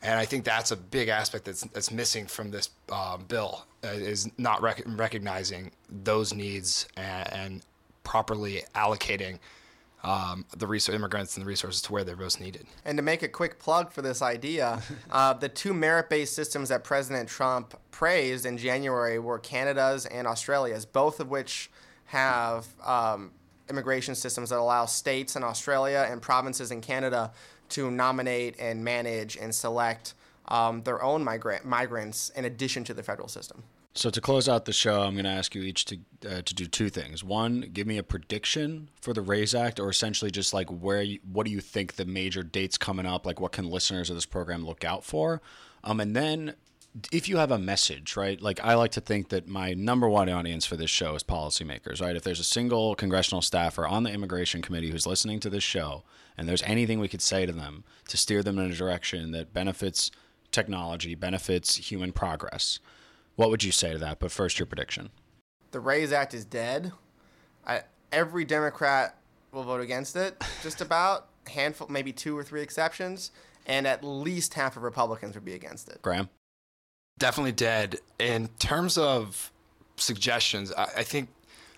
And 0.02 0.18
I 0.18 0.24
think 0.24 0.44
that's 0.44 0.70
a 0.70 0.76
big 0.76 1.09
aspect 1.09 1.44
that's, 1.44 1.62
that's 1.62 1.90
missing 1.90 2.26
from 2.26 2.50
this 2.50 2.70
uh, 2.90 3.16
bill 3.16 3.64
uh, 3.85 3.88
is 3.88 4.30
not 4.38 4.61
rec- 4.62 4.82
recognizing 4.87 5.70
those 5.88 6.35
needs 6.35 6.87
and, 6.96 7.32
and 7.32 7.62
properly 8.04 8.62
allocating 8.74 9.38
um, 10.07 10.47
the 10.57 10.66
resource, 10.66 10.95
immigrants 10.95 11.37
and 11.37 11.45
the 11.45 11.49
resources 11.49 11.83
to 11.83 11.92
where 11.92 12.05
they're 12.05 12.16
most 12.16 12.40
needed. 12.40 12.66
And 12.85 12.97
to 12.97 13.03
make 13.03 13.25
a 13.25 13.29
quick 13.29 13.59
plug 13.59 13.90
for 13.90 14.03
this 14.03 14.23
idea, 14.23 14.81
uh, 15.11 15.33
the 15.33 15.49
two 15.49 15.75
merit-based 15.75 16.33
systems 16.35 16.69
that 16.69 16.85
President 16.85 17.29
Trump 17.29 17.75
praised 17.90 18.47
in 18.47 18.57
January 18.57 19.19
were 19.19 19.40
Canada's 19.40 20.07
and 20.07 20.27
Australia's, 20.27 20.87
both 20.87 21.19
of 21.19 21.29
which 21.29 21.71
have 22.07 22.66
um, 22.85 23.33
immigration 23.69 24.14
systems 24.14 24.51
that 24.51 24.61
allow 24.61 24.87
states 24.87 25.35
in 25.35 25.42
Australia 25.42 26.07
and 26.09 26.23
provinces 26.23 26.71
in 26.71 26.81
Canada 26.81 27.33
to 27.71 27.90
nominate 27.90 28.55
and 28.61 28.85
manage 28.85 29.37
and 29.37 29.53
select 29.53 30.14
um, 30.47 30.83
their 30.85 31.03
own 31.03 31.25
migrant 31.25 31.64
migrants 31.64 32.31
in 32.37 32.45
addition 32.45 32.85
to 32.85 32.95
the 32.95 33.03
federal 33.03 33.27
system. 33.27 33.64
So 33.96 34.11
to 34.11 34.20
close 34.20 34.46
out 34.46 34.66
the 34.66 34.74
show, 34.74 35.00
I'm 35.02 35.14
going 35.14 35.24
to 35.24 35.30
ask 35.30 35.54
you 35.54 35.62
each 35.62 35.87
to 35.87 35.98
uh, 36.28 36.42
to 36.42 36.54
do 36.54 36.66
two 36.66 36.90
things. 36.90 37.24
One, 37.24 37.70
give 37.72 37.87
me 37.87 37.96
a 37.96 38.02
prediction 38.02 38.90
for 39.00 39.14
the 39.14 39.22
Raise 39.22 39.54
Act, 39.54 39.80
or 39.80 39.88
essentially 39.88 40.30
just 40.30 40.52
like 40.52 40.68
where 40.68 41.00
you, 41.00 41.18
what 41.32 41.46
do 41.46 41.52
you 41.52 41.61
think 41.62 41.94
the 41.94 42.04
major 42.04 42.42
dates 42.42 42.76
coming 42.76 43.06
up? 43.06 43.24
Like 43.24 43.40
what 43.40 43.52
can 43.52 43.70
listeners 43.70 44.11
of 44.11 44.16
this 44.16 44.26
program 44.26 44.66
look 44.66 44.85
out 44.85 45.02
for? 45.02 45.40
Um, 45.82 46.00
and 46.00 46.14
then 46.14 46.56
if 47.11 47.26
you 47.26 47.38
have 47.38 47.50
a 47.50 47.59
message, 47.59 48.16
right? 48.16 48.40
Like 48.40 48.62
I 48.62 48.74
like 48.74 48.90
to 48.92 49.00
think 49.00 49.30
that 49.30 49.48
my 49.48 49.72
number 49.72 50.11
one 50.11 50.28
audience 50.28 50.66
for 50.66 50.76
this 50.76 50.90
show 50.90 51.14
is 51.14 51.22
policymakers, 51.22 52.02
right? 52.02 52.16
If 52.16 52.22
there's 52.22 52.40
a 52.40 52.44
single 52.44 52.96
congressional 52.96 53.40
staffer 53.40 53.87
on 53.87 54.02
the 54.02 54.12
immigration 54.12 54.61
committee 54.61 54.90
who's 54.90 55.06
listening 55.06 55.40
to 55.40 55.50
this 55.50 55.64
show, 55.64 56.04
and 56.37 56.46
there's 56.46 56.62
anything 56.64 57.00
we 57.00 57.09
could 57.09 57.22
say 57.22 57.46
to 57.46 57.52
them 57.52 57.85
to 58.09 58.18
steer 58.18 58.42
them 58.42 58.59
in 58.59 58.70
a 58.70 58.74
direction 58.74 59.30
that 59.30 59.54
benefits 59.54 60.11
technology, 60.52 61.14
benefits 61.14 61.76
human 61.76 62.12
progress 62.12 62.78
what 63.37 63.51
would 63.51 63.62
you 63.62 63.72
say 63.72 63.92
to 63.92 63.99
that? 63.99 64.18
But 64.18 64.33
first, 64.33 64.59
your 64.59 64.66
prediction. 64.66 65.11
The 65.70 65.81
Raise 65.81 66.12
Act 66.12 66.35
is 66.35 66.44
dead. 66.44 66.92
I, 67.66 67.83
every 68.12 68.44
Democrat 68.44 69.16
will 69.53 69.62
vote 69.62 69.81
against 69.81 70.16
it, 70.16 70.42
just 70.62 70.81
about. 70.81 71.29
Handful, 71.46 71.87
maybe 71.88 72.12
two 72.12 72.37
or 72.37 72.42
three 72.42 72.61
exceptions, 72.61 73.31
and 73.66 73.87
at 73.87 74.03
least 74.03 74.55
half 74.55 74.77
of 74.77 74.83
Republicans 74.83 75.37
would 75.37 75.44
be 75.44 75.55
against 75.55 75.88
it. 75.88 76.03
Graham? 76.03 76.29
Definitely 77.18 77.53
dead. 77.53 78.01
In 78.18 78.49
terms 78.59 78.99
of 78.99 79.53
suggestions, 79.94 80.72
I, 80.72 80.88
I 80.96 81.03
think 81.05 81.29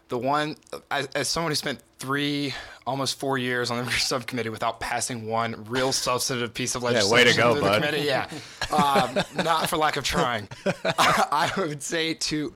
the 0.08 0.18
one, 0.18 0.56
as, 0.90 1.06
as, 1.14 1.28
someone 1.28 1.50
who 1.50 1.56
spent 1.56 1.80
three, 1.98 2.54
almost 2.86 3.18
four 3.18 3.38
years 3.38 3.70
on 3.70 3.84
the 3.84 3.90
subcommittee 3.92 4.48
without 4.48 4.80
passing 4.80 5.26
one 5.26 5.64
real 5.68 5.92
substantive 5.92 6.54
piece 6.54 6.74
of 6.74 6.82
legislation. 6.82 7.08
Yeah, 7.08 7.24
way 7.24 7.30
to 7.30 7.36
go, 7.36 7.60
bud. 7.60 7.82
Committee, 7.82 8.06
yeah, 8.06 8.28
um, 8.72 9.18
not 9.44 9.68
for 9.68 9.76
lack 9.76 9.96
of 9.96 10.04
trying. 10.04 10.48
I, 10.66 11.50
I 11.56 11.60
would 11.60 11.82
say 11.82 12.14
to 12.14 12.52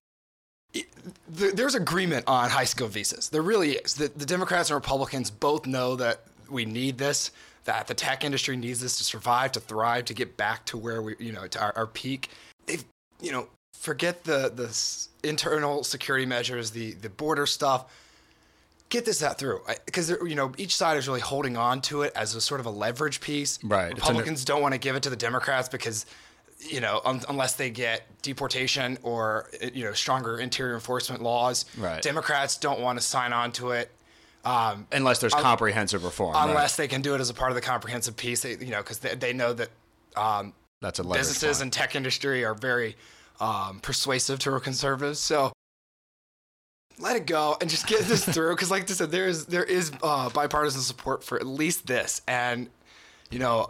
there's 1.29 1.75
agreement 1.75 2.25
on 2.27 2.49
high 2.51 2.65
skill 2.65 2.89
visas. 2.89 3.29
There 3.29 3.43
really 3.43 3.73
is. 3.73 3.95
The, 3.95 4.09
the, 4.09 4.25
Democrats 4.25 4.71
and 4.71 4.75
Republicans 4.75 5.31
both 5.31 5.67
know 5.67 5.97
that 5.97 6.23
we 6.51 6.65
need 6.65 6.99
this, 6.99 7.31
that 7.65 7.87
the 7.87 7.95
tech 7.95 8.25
industry 8.25 8.57
needs 8.57 8.81
this 8.81 8.97
to 8.99 9.05
survive, 9.05 9.53
to 9.53 9.61
thrive, 9.61 10.07
to 10.07 10.15
get 10.15 10.37
back 10.37 10.65
to 10.67 10.79
where 10.79 11.03
we, 11.03 11.15
you 11.19 11.33
know, 11.33 11.47
to 11.47 11.61
our, 11.61 11.73
our 11.77 11.87
peak. 11.87 12.31
They've, 12.67 12.85
you 13.21 13.33
know, 13.33 13.49
forget 13.83 14.23
the 14.25 14.51
the 14.55 15.29
internal 15.29 15.83
security 15.85 16.25
measures, 16.25 16.71
the 16.71 16.93
the 16.93 17.11
border 17.11 17.47
stuff. 17.47 17.93
Get 18.89 19.07
this 19.07 19.23
out 19.23 19.39
through 19.39 19.63
because 19.87 20.11
you 20.11 20.35
know 20.35 20.53
each 20.59 20.77
side 20.77 20.97
is 20.99 21.09
really 21.09 21.21
holding 21.21 21.57
on 21.57 21.81
to 21.83 22.03
it 22.03 22.13
as 22.15 22.35
a 22.35 22.41
sort 22.41 22.61
of 22.61 22.67
a 22.67 22.71
leverage 22.71 23.21
piece. 23.21 23.59
Right. 23.65 23.95
Republicans 23.95 24.45
don't 24.45 24.61
want 24.61 24.75
to 24.75 24.79
give 24.79 24.97
it 24.97 25.03
to 25.05 25.11
the 25.11 25.17
Democrats 25.17 25.69
because 25.69 26.05
you 26.61 26.81
know 26.81 27.01
un- 27.05 27.23
unless 27.29 27.55
they 27.55 27.71
get 27.71 28.03
deportation 28.21 28.99
or 29.03 29.49
you 29.73 29.85
know 29.85 29.95
stronger 29.95 30.39
interior 30.39 30.75
enforcement 30.75 31.23
laws. 31.23 31.65
Right. 31.79 32.03
Democrats 32.03 32.59
don't 32.59 32.81
want 32.81 32.99
to 32.99 33.05
sign 33.05 33.33
on 33.33 33.53
to 33.53 33.71
it. 33.71 33.91
Um, 34.45 34.87
Unless 34.93 35.21
there's 35.21 35.35
comprehensive 35.35 36.03
reform. 36.05 36.35
right? 36.35 36.49
unless 36.49 36.75
they 36.75 36.89
can 36.89 37.01
do 37.01 37.15
it 37.15 37.21
as 37.21 37.31
a 37.31 37.35
part 37.35 37.53
of 37.53 37.55
the 37.55 37.61
comprehensive 37.61 38.17
piece, 38.17 38.43
they, 38.43 38.57
you 38.57 38.73
know, 38.73 38.79
because 38.79 38.99
they, 38.99 39.15
they 39.15 39.33
know 39.33 39.53
that 39.53 39.69
um, 40.17 40.53
That's 40.81 40.99
a 40.99 41.05
businesses 41.05 41.59
point. 41.59 41.63
and 41.63 41.73
tech 41.73 41.95
industry 41.95 42.45
are 42.45 42.53
very 42.53 42.97
um, 43.41 43.81
persuasive 43.81 44.39
to 44.41 44.53
our 44.53 44.61
conservatives. 44.61 45.19
So 45.19 45.53
let 46.99 47.17
it 47.17 47.27
go 47.27 47.57
and 47.61 47.69
just 47.69 47.87
get 47.87 48.01
this 48.03 48.25
through. 48.35 48.55
Because, 48.55 48.71
like 48.71 48.91
I 48.91 48.95
said, 48.95 49.11
there 49.11 49.27
is 49.27 49.47
there 49.47 49.65
is 49.65 49.93
uh, 50.03 50.31
bipartisan 50.31 50.83
support 50.83 51.25
for 51.25 51.39
at 51.39 51.47
least 51.47 51.87
this, 51.87 52.23
and 52.29 52.69
you 53.31 53.39
know, 53.39 53.69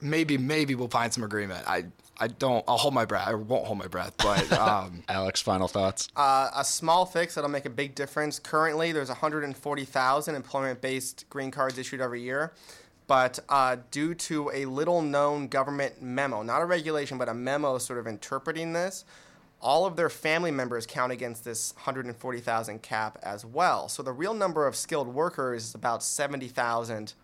maybe 0.00 0.38
maybe 0.38 0.74
we'll 0.74 0.88
find 0.88 1.12
some 1.12 1.24
agreement. 1.24 1.64
I 1.66 1.84
I 2.18 2.28
don't. 2.28 2.64
I'll 2.66 2.78
hold 2.78 2.94
my 2.94 3.04
breath. 3.04 3.28
I 3.28 3.34
won't 3.34 3.66
hold 3.66 3.78
my 3.78 3.86
breath, 3.86 4.14
but 4.18 4.50
um, 4.58 5.02
Alex, 5.08 5.40
final 5.40 5.68
thoughts? 5.68 6.08
Uh, 6.16 6.50
a 6.54 6.64
small 6.64 7.06
fix 7.06 7.34
that'll 7.34 7.50
make 7.50 7.66
a 7.66 7.70
big 7.70 7.94
difference. 7.94 8.38
Currently, 8.38 8.92
there's 8.92 9.08
140,000 9.08 10.34
employment-based 10.34 11.26
green 11.28 11.50
cards 11.50 11.78
issued 11.78 12.00
every 12.00 12.22
year, 12.22 12.52
but 13.06 13.38
uh, 13.48 13.76
due 13.90 14.14
to 14.14 14.50
a 14.52 14.64
little-known 14.64 15.48
government 15.48 16.02
memo, 16.02 16.42
not 16.42 16.62
a 16.62 16.64
regulation, 16.64 17.18
but 17.18 17.28
a 17.28 17.34
memo 17.34 17.78
sort 17.78 17.98
of 17.98 18.06
interpreting 18.06 18.72
this, 18.72 19.04
all 19.60 19.86
of 19.86 19.96
their 19.96 20.10
family 20.10 20.50
members 20.50 20.86
count 20.86 21.12
against 21.12 21.44
this 21.44 21.72
140,000 21.76 22.82
cap 22.82 23.18
as 23.22 23.44
well. 23.44 23.88
So 23.88 24.02
the 24.02 24.12
real 24.12 24.34
number 24.34 24.66
of 24.66 24.76
skilled 24.76 25.08
workers 25.08 25.64
is 25.64 25.74
about 25.74 26.02
70,000 26.02 27.14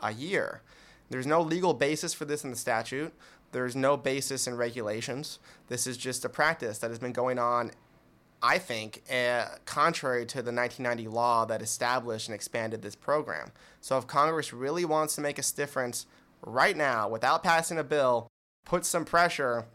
a 0.00 0.12
year. 0.12 0.62
There's 1.10 1.26
no 1.26 1.40
legal 1.42 1.74
basis 1.74 2.14
for 2.14 2.24
this 2.24 2.44
in 2.44 2.50
the 2.50 2.56
statute. 2.56 3.12
There's 3.52 3.76
no 3.76 3.96
basis 3.96 4.46
in 4.46 4.56
regulations. 4.56 5.38
This 5.68 5.86
is 5.86 5.96
just 5.96 6.24
a 6.24 6.28
practice 6.28 6.78
that 6.78 6.90
has 6.90 6.98
been 6.98 7.12
going 7.12 7.38
on, 7.38 7.70
I 8.42 8.58
think, 8.58 9.02
uh, 9.10 9.46
contrary 9.64 10.26
to 10.26 10.42
the 10.42 10.52
1990 10.52 11.08
law 11.08 11.44
that 11.46 11.62
established 11.62 12.28
and 12.28 12.34
expanded 12.34 12.82
this 12.82 12.94
program. 12.94 13.52
So 13.80 13.96
if 13.98 14.06
Congress 14.06 14.52
really 14.52 14.84
wants 14.84 15.14
to 15.14 15.20
make 15.20 15.38
a 15.38 15.42
difference 15.56 16.06
right 16.44 16.76
now 16.76 17.08
without 17.08 17.42
passing 17.42 17.78
a 17.78 17.84
bill, 17.84 18.28
put 18.64 18.84
some 18.84 19.04
pressure 19.04 19.66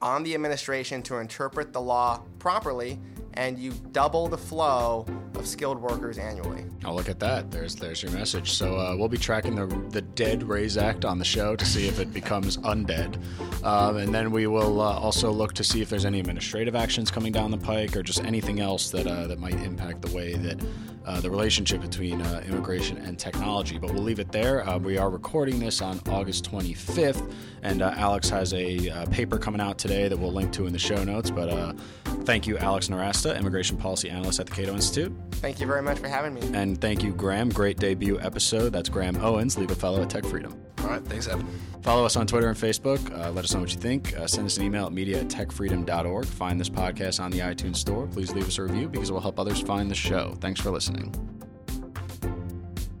on 0.00 0.24
the 0.24 0.34
administration 0.34 1.02
to 1.04 1.18
interpret 1.18 1.72
the 1.72 1.80
law 1.80 2.22
properly, 2.38 2.98
and 3.34 3.58
you 3.58 3.72
double 3.92 4.28
the 4.28 4.38
flow 4.38 5.06
of 5.36 5.46
skilled 5.46 5.80
workers 5.80 6.18
annually. 6.18 6.64
Oh, 6.84 6.94
look 6.94 7.08
at 7.08 7.20
that. 7.20 7.50
There's 7.50 7.74
there's 7.74 8.02
your 8.02 8.12
message. 8.12 8.52
So 8.52 8.76
uh, 8.76 8.96
we'll 8.96 9.08
be 9.08 9.18
tracking 9.18 9.54
the 9.54 9.66
the 9.90 10.02
Dead 10.02 10.42
Raise 10.42 10.76
Act 10.76 11.04
on 11.04 11.18
the 11.18 11.24
show 11.24 11.56
to 11.56 11.64
see 11.64 11.86
if 11.86 11.98
it 11.98 12.12
becomes 12.12 12.56
undead, 12.58 13.18
um, 13.64 13.96
and 13.96 14.14
then 14.14 14.30
we 14.30 14.46
will 14.46 14.80
uh, 14.80 14.98
also 14.98 15.30
look 15.30 15.52
to 15.54 15.64
see 15.64 15.80
if 15.80 15.88
there's 15.88 16.04
any 16.04 16.20
administrative 16.20 16.74
actions 16.74 17.10
coming 17.10 17.32
down 17.32 17.50
the 17.50 17.58
pike 17.58 17.96
or 17.96 18.02
just 18.02 18.22
anything 18.24 18.60
else 18.60 18.90
that 18.90 19.06
uh, 19.06 19.26
that 19.26 19.38
might 19.38 19.54
impact 19.54 20.02
the 20.02 20.14
way 20.14 20.34
that 20.34 20.60
uh, 21.04 21.20
the 21.20 21.30
relationship 21.30 21.80
between 21.80 22.20
uh, 22.22 22.42
immigration 22.46 22.96
and 22.98 23.18
technology. 23.18 23.78
But 23.78 23.92
we'll 23.92 24.04
leave 24.04 24.20
it 24.20 24.30
there. 24.30 24.68
Uh, 24.68 24.78
we 24.78 24.98
are 24.98 25.10
recording 25.10 25.58
this 25.58 25.82
on 25.82 26.00
August 26.08 26.50
25th, 26.50 27.32
and 27.62 27.82
Alex 27.82 28.28
has 28.28 28.54
a 28.54 29.06
paper 29.10 29.38
coming 29.38 29.60
out 29.60 29.78
today 29.78 30.08
that 30.08 30.16
we'll 30.16 30.32
link 30.32 30.52
to 30.52 30.66
in 30.66 30.72
the 30.72 30.78
show 30.78 31.02
notes. 31.04 31.30
But 31.30 31.76
thank 32.24 32.46
you, 32.46 32.58
Alex 32.58 32.88
Nowrasteh, 32.88 33.38
Immigration 33.38 33.76
Policy 33.76 34.10
Analyst 34.10 34.40
at 34.40 34.46
the 34.46 34.52
Cato 34.52 34.74
Institute. 34.74 35.12
Thank 35.32 35.60
you 35.60 35.66
very 35.66 35.82
much 35.82 35.98
for 35.98 36.06
having 36.08 36.34
me. 36.34 36.40
And 36.54 36.80
thank 36.80 37.02
you, 37.02 37.12
Graham. 37.12 37.48
Great 37.48 37.76
debut 37.78 38.20
episode. 38.20 38.70
That's 38.72 38.88
Graham 38.88 39.16
Owens, 39.16 39.58
legal 39.58 39.74
fellow 39.74 40.00
at 40.02 40.10
Tech 40.10 40.24
Freedom. 40.24 40.56
all 40.80 40.86
right, 40.86 41.04
thanks, 41.04 41.26
Evan. 41.26 41.46
Follow 41.82 42.04
us 42.04 42.14
on 42.14 42.28
Twitter 42.28 42.48
and 42.48 42.56
Facebook. 42.56 43.00
Uh, 43.12 43.32
let 43.32 43.44
us 43.44 43.52
know 43.52 43.60
what 43.60 43.72
you 43.74 43.80
think. 43.80 44.16
Uh, 44.16 44.28
send 44.28 44.46
us 44.46 44.56
an 44.56 44.62
email 44.62 44.86
at 44.86 44.92
media 44.92 45.20
at 45.20 45.26
techfreedom.org. 45.28 46.26
Find 46.26 46.60
this 46.60 46.68
podcast 46.68 47.20
on 47.20 47.32
the 47.32 47.40
iTunes 47.40 47.76
Store. 47.76 48.06
Please 48.06 48.32
leave 48.32 48.46
us 48.46 48.58
a 48.58 48.62
review 48.62 48.88
because 48.88 49.10
it 49.10 49.12
will 49.12 49.20
help 49.20 49.40
others 49.40 49.60
find 49.60 49.90
the 49.90 49.94
show. 49.96 50.36
Thanks 50.40 50.60
for 50.60 50.70
listening. 50.70 51.12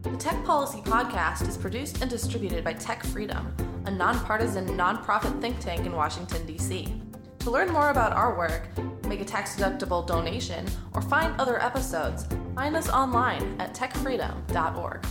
The 0.02 0.16
Tech 0.18 0.44
Policy 0.44 0.80
Podcast 0.80 1.46
is 1.48 1.56
produced 1.56 2.02
and 2.02 2.10
distributed 2.10 2.64
by 2.64 2.72
Tech 2.72 3.04
Freedom, 3.04 3.54
a 3.86 3.90
nonpartisan 3.90 4.66
nonprofit 4.76 5.40
think 5.40 5.60
tank 5.60 5.86
in 5.86 5.92
Washington, 5.92 6.44
D.C. 6.44 6.92
To 7.42 7.50
learn 7.50 7.72
more 7.72 7.90
about 7.90 8.12
our 8.12 8.36
work, 8.38 8.68
make 9.08 9.20
a 9.20 9.24
tax 9.24 9.56
deductible 9.56 10.06
donation, 10.06 10.64
or 10.94 11.02
find 11.02 11.34
other 11.40 11.60
episodes, 11.60 12.24
find 12.54 12.76
us 12.76 12.88
online 12.88 13.60
at 13.60 13.74
techfreedom.org. 13.74 15.04